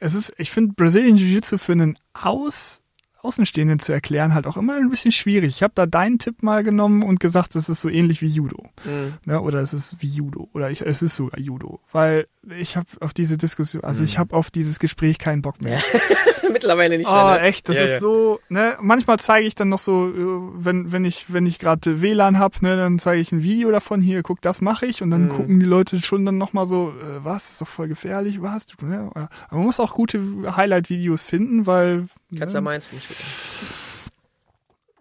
[0.00, 2.82] es ist, ich finde Brazilian Jiu-Jitsu für einen Aus,
[3.22, 5.56] Außenstehenden zu erklären halt auch immer ein bisschen schwierig.
[5.56, 8.64] Ich habe da deinen Tipp mal genommen und gesagt, es ist so ähnlich wie Judo.
[8.84, 9.14] Mhm.
[9.26, 9.40] Ne?
[9.40, 10.48] Oder es ist wie Judo.
[10.52, 11.80] Oder ich, es ist sogar Judo.
[11.92, 12.26] Weil
[12.58, 14.08] ich habe auf diese Diskussion, also mhm.
[14.08, 15.78] ich habe auf dieses Gespräch keinen Bock mehr.
[15.78, 16.00] Ja.
[16.52, 17.24] Mittlerweile nicht mehr.
[17.24, 17.40] Oh, ne?
[17.40, 18.00] echt, das ja, ist ja.
[18.00, 22.02] so, ne, manchmal zeige ich dann noch so, äh, wenn, wenn ich, wenn ich gerade
[22.02, 25.10] WLAN hab, ne, dann zeige ich ein Video davon, hier, guck, das mache ich und
[25.10, 25.28] dann mhm.
[25.30, 28.66] gucken die Leute schon dann nochmal so, äh, was, das ist doch voll gefährlich, was,
[28.66, 29.10] du, ne?
[29.14, 30.20] Aber man muss auch gute
[30.56, 32.08] Highlight-Videos finden, weil.
[32.38, 32.58] Kannst ne?
[32.58, 33.24] ja meins rumschicken.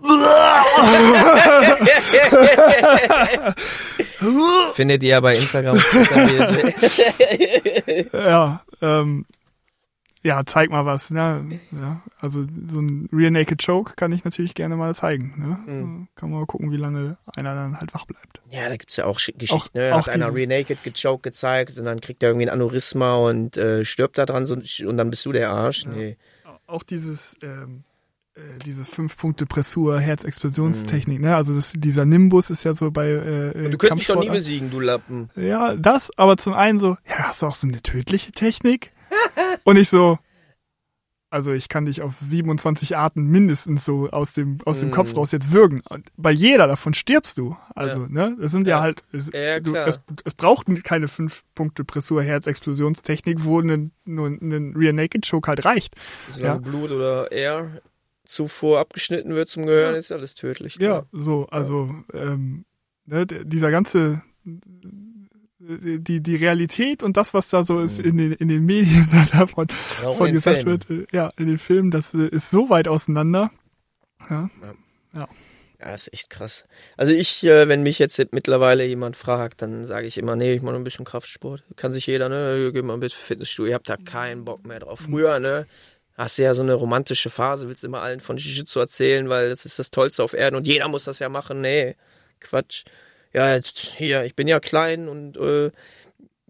[4.74, 5.78] Findet ihr bei Instagram.
[8.14, 9.26] ja, ähm,
[10.22, 11.12] ja, zeig mal was.
[11.12, 11.60] Ne?
[11.72, 15.34] Ja, also so ein Rear Naked Choke kann ich natürlich gerne mal zeigen.
[15.38, 15.74] Ne?
[15.74, 16.08] Mhm.
[16.16, 18.42] Kann man mal gucken, wie lange einer dann halt wach bleibt.
[18.50, 19.56] Ja, da gibt's ja auch Geschichten.
[19.56, 19.94] Auch, ne?
[19.94, 23.56] Hat auch einer Rear Naked gechoked gezeigt und dann kriegt er irgendwie ein Aneurysma und
[23.56, 25.86] äh, stirbt da dran so, und dann bist du der Arsch.
[25.86, 25.92] Ja.
[25.92, 26.18] Nee.
[26.70, 27.84] Auch dieses ähm,
[28.36, 31.26] äh, diese fünf Punkte Pressur, Herzexplosionstechnik, mhm.
[31.26, 31.36] ne?
[31.36, 34.70] Also das, dieser Nimbus ist ja so bei äh, Du könntest mich doch nie besiegen,
[34.70, 35.30] du Lappen.
[35.36, 38.92] Ja, das, aber zum einen so, ja, hast du auch so eine tödliche Technik?
[39.64, 40.20] Und ich so,
[41.30, 44.94] also ich kann dich auf 27 Arten mindestens so aus dem aus dem mm.
[44.94, 45.82] Kopf raus jetzt würgen.
[45.90, 47.56] Und bei jeder davon stirbst du.
[47.76, 48.08] Also, ja.
[48.10, 48.38] ne?
[48.42, 52.24] Es sind ja, ja halt es, ja, du, es, es, braucht keine fünf Punkte Pressur
[52.24, 55.96] Herzexplosionstechnik, wo ein, nur ein Rear Naked Choke halt reicht.
[56.32, 56.72] Solange ja.
[56.72, 57.82] Blut oder Air
[58.26, 60.78] zuvor abgeschnitten wird zum Gehören, ist alles tödlich.
[60.78, 61.08] Klar.
[61.12, 62.66] Ja, so, also ähm,
[63.06, 64.22] ne, dieser ganze
[65.78, 68.06] die, die Realität und das, was da so ist mhm.
[68.06, 69.68] in den, in den Medien davon
[70.18, 73.52] von gesagt wird, äh, ja, in den Filmen, das äh, ist so weit auseinander.
[74.30, 74.50] Ja.
[74.62, 74.74] ja.
[75.14, 75.28] ja.
[75.82, 76.66] Ja, ist echt krass.
[76.98, 80.62] Also ich, äh, wenn mich jetzt mittlerweile jemand fragt, dann sage ich immer, nee, ich
[80.62, 81.64] mache ein bisschen Kraftsport.
[81.78, 84.80] Kann sich jeder, ne, geh mal ein bisschen Fitnessstudio, ihr habt da keinen Bock mehr
[84.80, 85.00] drauf.
[85.00, 85.68] Früher, ne,
[86.18, 89.64] hast du ja so eine romantische Phase, willst immer allen von Jiu-Jitsu erzählen, weil das
[89.64, 91.62] ist das Tollste auf Erden und jeder muss das ja machen.
[91.62, 91.96] Nee,
[92.42, 92.84] Quatsch
[93.34, 93.60] ja,
[93.98, 95.72] hier, ich bin ja klein und äh,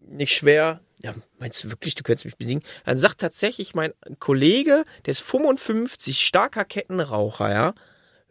[0.01, 0.81] nicht schwer.
[1.01, 2.63] Ja, meinst du wirklich, du könntest mich besiegen?
[2.85, 7.73] Dann sagt tatsächlich mein Kollege, der ist 55, starker Kettenraucher, ja.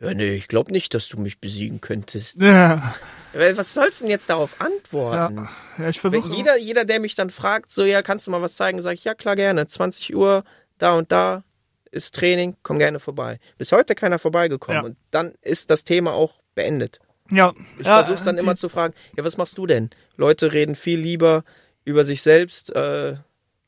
[0.01, 2.41] Ja, nee, ich glaube nicht, dass du mich besiegen könntest.
[2.41, 2.95] Ja.
[3.33, 5.37] Was sollst du denn jetzt darauf antworten?
[5.37, 6.29] Ja, ja ich versuche.
[6.29, 9.05] Jeder, jeder, der mich dann fragt, so, ja, kannst du mal was zeigen, sage ich,
[9.05, 9.67] ja, klar, gerne.
[9.67, 10.45] 20 Uhr,
[10.79, 11.43] da und da
[11.91, 13.41] ist Training, komm gerne vorbei.
[13.57, 14.83] Bis heute keiner vorbeigekommen.
[14.83, 14.87] Ja.
[14.87, 17.01] Und dann ist das Thema auch beendet.
[17.31, 17.53] Ja.
[17.79, 19.91] Ich ja, versuche dann immer zu fragen, ja, was machst du denn?
[20.17, 21.45] Leute reden viel lieber
[21.85, 23.17] über sich selbst äh,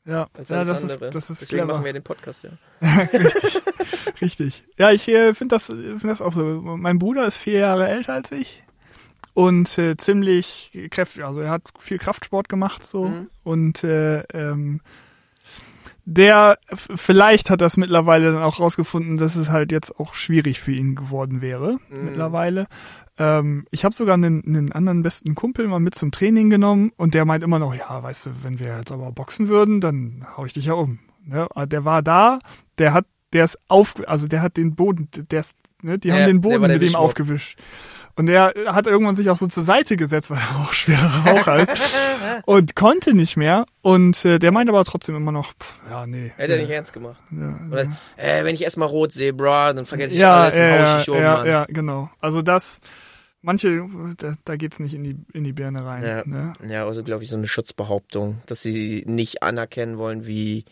[0.05, 0.27] ja.
[0.33, 1.05] als ja, das andere.
[1.05, 1.73] Ist, das ist Deswegen clever.
[1.73, 2.51] machen wir den Podcast, ja.
[3.13, 3.61] Richtig.
[4.21, 4.63] Richtig.
[4.77, 6.43] Ja, ich äh, finde das, find das auch so.
[6.43, 8.63] Mein Bruder ist vier Jahre älter als ich
[9.33, 11.23] und äh, ziemlich kräftig.
[11.23, 13.29] Also er hat viel Kraftsport gemacht so mhm.
[13.43, 14.81] und äh, ähm,
[16.05, 20.71] der vielleicht hat das mittlerweile dann auch rausgefunden, dass es halt jetzt auch schwierig für
[20.71, 22.05] ihn geworden wäre mhm.
[22.05, 22.67] mittlerweile.
[23.17, 27.13] Ähm, ich habe sogar einen, einen anderen besten Kumpel mal mit zum Training genommen und
[27.13, 30.45] der meint immer noch, ja, weißt du, wenn wir jetzt aber boxen würden, dann hau
[30.45, 30.99] ich dich ja um.
[31.25, 31.47] Ne?
[31.67, 32.39] Der war da,
[32.77, 36.15] der hat, der ist auf, also der hat den Boden, der ist, ne, die ja,
[36.15, 37.59] haben den Boden mit ihm aufgewischt.
[38.15, 41.63] Und der hat irgendwann sich auch so zur Seite gesetzt, weil er auch schwerer Raucher
[41.63, 41.81] ist.
[42.45, 43.65] und konnte nicht mehr.
[43.81, 46.31] Und äh, der meint aber trotzdem immer noch, pff, ja, nee.
[46.35, 47.21] Hätte er nicht ernst gemacht.
[47.31, 50.61] Ja, Oder, äh, wenn ich erstmal rot sehe, bro, dann vergesse ich ja, alles und
[50.61, 51.47] ja, ich um, ja, Mann.
[51.47, 52.09] ja, genau.
[52.19, 52.79] Also das,
[53.41, 53.87] manche,
[54.17, 56.03] da, da geht's nicht in die, in die Birne rein.
[56.03, 56.23] Ja.
[56.25, 56.53] Ne?
[56.67, 60.65] Ja, also glaube ich so eine Schutzbehauptung, dass sie nicht anerkennen wollen, wie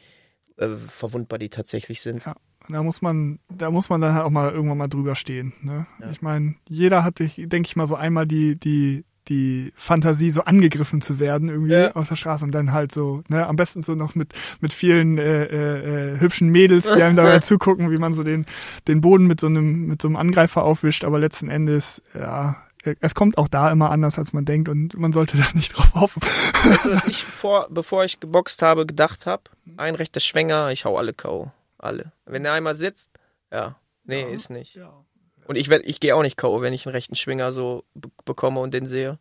[0.60, 2.26] äh, verwundbar die tatsächlich sind.
[2.26, 2.36] Ja.
[2.68, 5.54] Da muss man, da muss man dann halt auch mal irgendwann mal drüber stehen.
[5.62, 5.88] Ne?
[6.00, 6.12] Ja.
[6.12, 11.02] Ich meine, jeder hatte, denke ich mal, so einmal die, die, die Fantasie, so angegriffen
[11.02, 11.92] zu werden irgendwie Ja.
[11.96, 15.18] auf der Straße und dann halt so, ne, am besten so noch mit mit vielen
[15.18, 18.46] äh, äh, äh, hübschen Mädels, die einem dabei zugucken, wie man so den
[18.88, 23.16] den Boden mit so einem mit so einem Angreifer aufwischt, aber letzten Endes, ja, es
[23.16, 26.22] kommt auch da immer anders, als man denkt und man sollte da nicht drauf hoffen.
[26.22, 29.44] Weißt du, was ich vor, bevor ich geboxt habe, gedacht habe?
[29.78, 31.52] Ein rechter Schwenger, ich hau alle K.O.
[31.78, 32.12] Alle.
[32.26, 33.10] Wenn der einmal sitzt,
[33.52, 33.78] ja.
[34.04, 34.76] Nee, ist nicht.
[34.76, 35.06] Ja.
[35.46, 38.10] Und ich werd, ich gehe auch nicht K.O., wenn ich einen rechten Schwinger so be
[38.26, 39.20] bekomme und den sehe.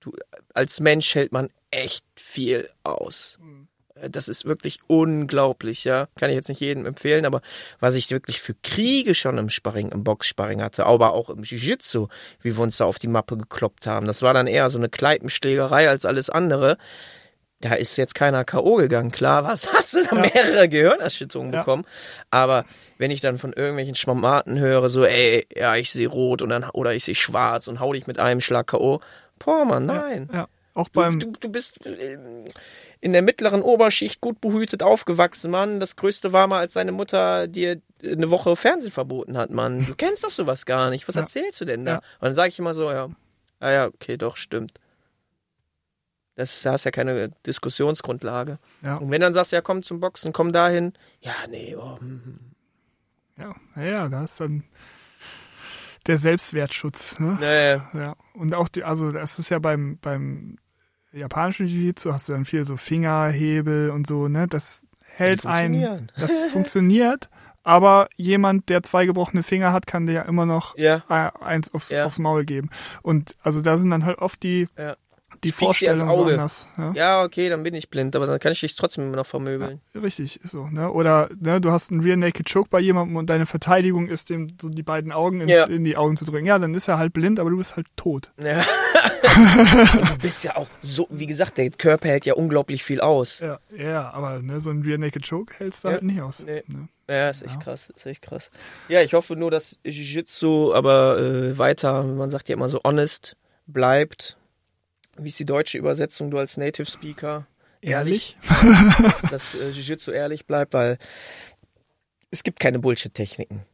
[0.00, 0.12] Du,
[0.54, 3.38] als Mensch hält man echt viel aus.
[3.40, 3.66] Äh,
[4.08, 6.08] Das ist wirklich unglaublich, ja.
[6.18, 7.40] Kann ich jetzt nicht jedem empfehlen, aber
[7.80, 12.08] was ich wirklich für Kriege schon im Sparring, im Boxsparring hatte, aber auch im Jiu-Jitsu,
[12.40, 14.06] wie wir uns da auf die Mappe gekloppt haben.
[14.06, 16.78] Das war dann eher so eine Kleipenschlägerei als alles andere.
[17.60, 18.74] Da ist jetzt keiner K.O.
[18.74, 21.60] gegangen, klar, was hast du da mehrere Gehirnerschütterungen Ja.
[21.60, 21.84] bekommen?
[22.30, 22.64] Aber
[22.98, 26.68] wenn ich dann von irgendwelchen Schmamaten höre, so, ey, ja, ich sehe rot und dann,
[26.70, 29.00] oder ich sehe schwarz und hau dich mit einem Schlag K.O.,
[29.38, 30.28] boah, Mann, nein.
[30.32, 32.46] Ja, auch Du, beim du, du bist ähm,
[33.02, 35.80] in der mittleren Oberschicht gut behütet aufgewachsen, Mann.
[35.80, 39.84] Das Größte war mal, als deine Mutter dir eine Woche Fernsehen verboten hat, Mann.
[39.84, 41.06] Du kennst doch sowas gar nicht.
[41.08, 41.22] Was Ja.
[41.22, 41.90] erzählst du denn da?
[41.94, 41.98] Ja.
[41.98, 43.08] Und dann sage ich immer so, ja,
[43.60, 44.78] ah ja, okay, doch, stimmt.
[46.36, 48.58] Das ist, da hast ja keine Diskussionsgrundlage.
[48.82, 50.92] ja, Und wenn dann sagst, ja, komm zum Boxen, komm dahin.
[51.20, 52.40] Ja, nee, oh, hm, hm.
[53.36, 54.62] ja, ja, ja, da ist dann
[56.06, 57.18] der Selbstwertschutz.
[57.18, 57.36] Ne?
[57.40, 60.56] Nee, Ja, und auch die, also das ist ja beim, beim
[61.12, 64.46] japanischen Jiu-Jitsu hast du dann viel so Fingerhebel und so, ne?
[64.48, 67.28] Das hält ein, das funktioniert,
[67.64, 71.02] aber jemand, der zwei gebrochene Finger hat, kann dir ja immer noch ja,
[71.40, 72.06] eins aufs, Ja.
[72.06, 72.70] aufs Maul geben.
[73.02, 74.96] Und also da sind dann halt oft die, Ja.
[75.44, 76.68] Die Vorstellungen so anders.
[76.78, 76.92] Ja?
[76.94, 79.80] ja, okay, dann bin ich blind, aber dann kann ich dich trotzdem immer noch vermöbeln.
[79.94, 80.90] Richtig, ist so, ne?
[80.92, 84.56] Oder ne, du hast einen Rear Naked Choke bei jemandem und deine Verteidigung ist dem
[84.60, 85.64] so die beiden Augen ins, Ja.
[85.64, 86.46] in die Augen zu drücken.
[86.46, 88.30] Ja, dann ist er halt blind, aber du bist halt tot.
[88.42, 88.64] Ja.
[89.32, 93.38] Du bist ja auch so, wie gesagt, der Körper hält ja unglaublich viel aus.
[93.40, 95.94] Ja, ja, aber ne, so ein Rear Naked Choke hältst du Ja.
[95.94, 96.44] halt nicht aus.
[96.44, 96.62] Nee.
[96.66, 96.88] Ne?
[97.08, 97.60] Ja, ist echt Ja.
[97.60, 98.50] krass, ist echt krass.
[98.88, 103.36] Ja, ich hoffe nur, dass Jiu-Jitsu aber äh, weiter, man sagt ja immer so honest,
[103.66, 104.36] bleibt.
[105.16, 107.46] Wie ist die deutsche Übersetzung, du als Native Speaker?
[107.80, 108.36] Ehrlich?
[109.02, 110.98] dass, dass äh, Jiu-Jitsu ehrlich bleibt, weil
[112.30, 113.66] es gibt keine Bullshit-Techniken.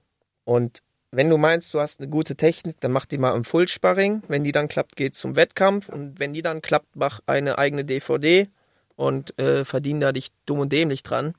[0.44, 4.22] Und wenn du meinst, du hast eine gute Technik, dann mach die mal im Fullsparring.
[4.28, 5.88] Wenn die dann klappt, geht zum Wettkampf.
[5.88, 8.48] Und wenn die dann klappt, mach eine eigene DVD
[8.96, 11.34] und äh, verdien da dich dumm und dämlich dran.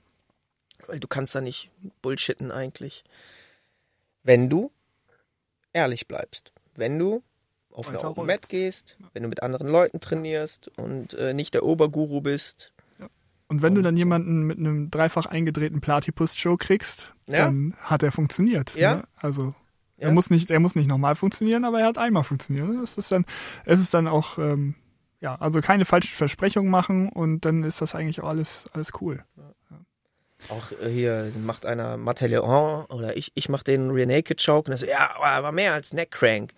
[0.88, 1.70] Weil du kannst da nicht
[2.02, 3.04] bullshitten eigentlich.
[4.24, 4.72] Wenn du
[5.74, 6.52] ehrlich bleibst.
[6.76, 7.22] Wenn du
[7.72, 8.26] auf eine Weiter Open.
[8.28, 12.74] Mat gehst, wenn du mit anderen Leuten trainierst und äh, nicht der Oberguru bist,
[13.48, 17.46] Und wenn du dann jemanden mit einem dreifach eingedrehten Platypus-Show kriegst, Ja.
[17.46, 18.76] dann hat er funktioniert.
[18.76, 18.98] Ja.
[18.98, 19.04] Ne?
[19.16, 19.56] Also
[19.98, 22.68] er muss nicht, er muss nicht nochmal funktionieren, aber er hat einmal funktioniert.
[22.82, 23.26] Das ist dann,
[23.66, 24.76] es ist dann auch, ähm,
[25.20, 29.24] ja, also keine falschen Versprechungen machen und dann ist das eigentlich auch alles, alles cool.
[30.48, 34.74] Auch äh, hier macht einer Mateleon oder ich, ich mach den Rear Naked Choke und
[34.74, 36.54] er so, ja, aber war mehr als Neckcrank.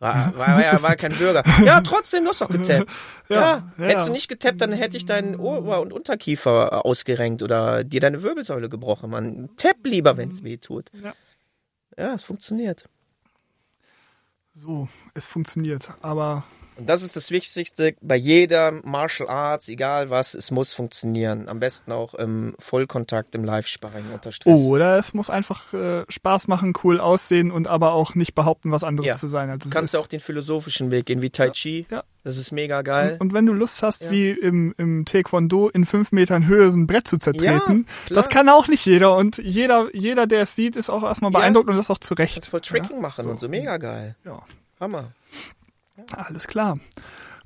[0.00, 1.42] War, war, war, ja, war kein Bürger.
[1.64, 2.88] Ja, trotzdem, du hast doch getappt.
[3.28, 7.84] Ja, Ja, hättest du nicht getappt, dann hätte ich deinen Ober- und Unterkiefer ausgerenkt oder
[7.84, 9.50] dir deine Wirbelsäule gebrochen, Mann.
[9.56, 10.90] Tapp lieber, wenn's weh tut.
[11.02, 11.12] Ja.
[11.98, 12.84] Ja, es funktioniert.
[14.54, 15.90] So, es funktioniert.
[16.00, 16.44] Aber
[16.78, 21.48] Und das ist das Wichtigste bei jeder Martial Arts, egal was, es muss funktionieren.
[21.48, 24.60] Am besten auch im Vollkontakt, im Live-Sparring unter Stress.
[24.60, 28.84] oder es muss einfach äh, Spaß machen, cool aussehen und aber auch nicht behaupten, was
[28.84, 29.16] anderes Ja.
[29.16, 29.50] zu sein.
[29.50, 31.84] Also Du kannst ist, auch den philosophischen Weg gehen, wie Tai Chi.
[31.90, 32.04] Ja.
[32.22, 33.16] Das ist mega geil.
[33.18, 34.10] Und wenn du Lust hast, Ja.
[34.12, 38.16] wie im, im Taekwondo in fünf Metern Höhe so ein Brett zu zertreten, klar.
[38.22, 39.16] das kann auch nicht jeder.
[39.16, 41.38] Und jeder, jeder, der es sieht, ist auch erstmal Ja.
[41.40, 42.46] beeindruckt und das auch zu Recht.
[42.46, 44.14] Voll Tricking Ja, machen und so mega geil.
[44.24, 44.42] Ja,
[44.78, 45.12] Hammer.
[46.16, 46.78] Alles klar.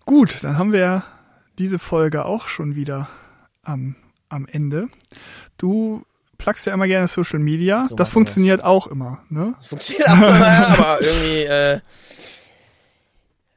[0.05, 1.05] Gut, dann haben wir
[1.59, 3.09] diese Folge auch schon wieder
[3.63, 3.95] am,
[4.29, 4.89] am Ende.
[5.59, 6.05] Du
[6.39, 7.87] plugst ja immer gerne Social Media.
[7.89, 9.55] So das funktioniert auch immer, ne?
[9.59, 11.81] Das funktioniert auch, ja, aber irgendwie, äh,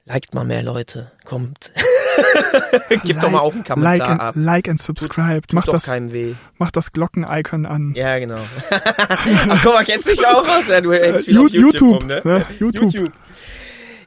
[0.06, 1.12] liked mal mehr Leute.
[1.26, 1.72] Kommt.
[3.04, 4.36] Gib doch mal auch einen Kommentar like and, ab.
[4.38, 5.42] Like and subscribe.
[5.42, 5.90] Tut mach, doch das,
[6.58, 7.94] mach das Glocken-Icon an.
[7.96, 8.40] Ja, genau.
[8.70, 10.68] Ach, guck mal, kennst dich auch aus?
[10.70, 12.22] Ja, du hältst viel Äh, auf YouTube, YouTube, rum, ne?
[12.24, 12.46] ne?
[12.60, 12.94] YouTube.
[12.94, 13.14] YouTube.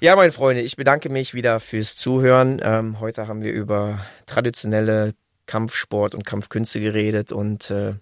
[0.01, 2.61] Ja, meine Freunde, ich bedanke mich wieder fürs Zuhören.
[2.63, 5.13] Ähm, heute haben wir über traditionelle
[5.47, 7.95] Kampfsport und Kampfkünste geredet und äh,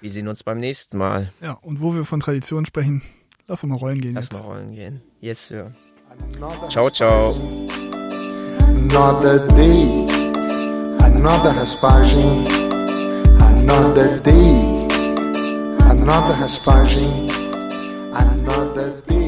[0.00, 1.30] wir sehen uns beim nächsten Mal.
[1.42, 3.02] Ja, und wo wir von Tradition sprechen,
[3.46, 4.14] lass uns mal rollen gehen.
[4.14, 4.32] Lass jetzt.
[4.32, 5.02] mal rollen gehen.
[5.20, 5.74] Yes, Sir.
[6.70, 7.36] Ciao, ciao.
[8.58, 10.06] Another day,
[11.02, 12.46] another Hespagin,
[13.38, 14.86] another day,
[15.90, 17.30] another Hespagin,
[18.14, 19.27] another day.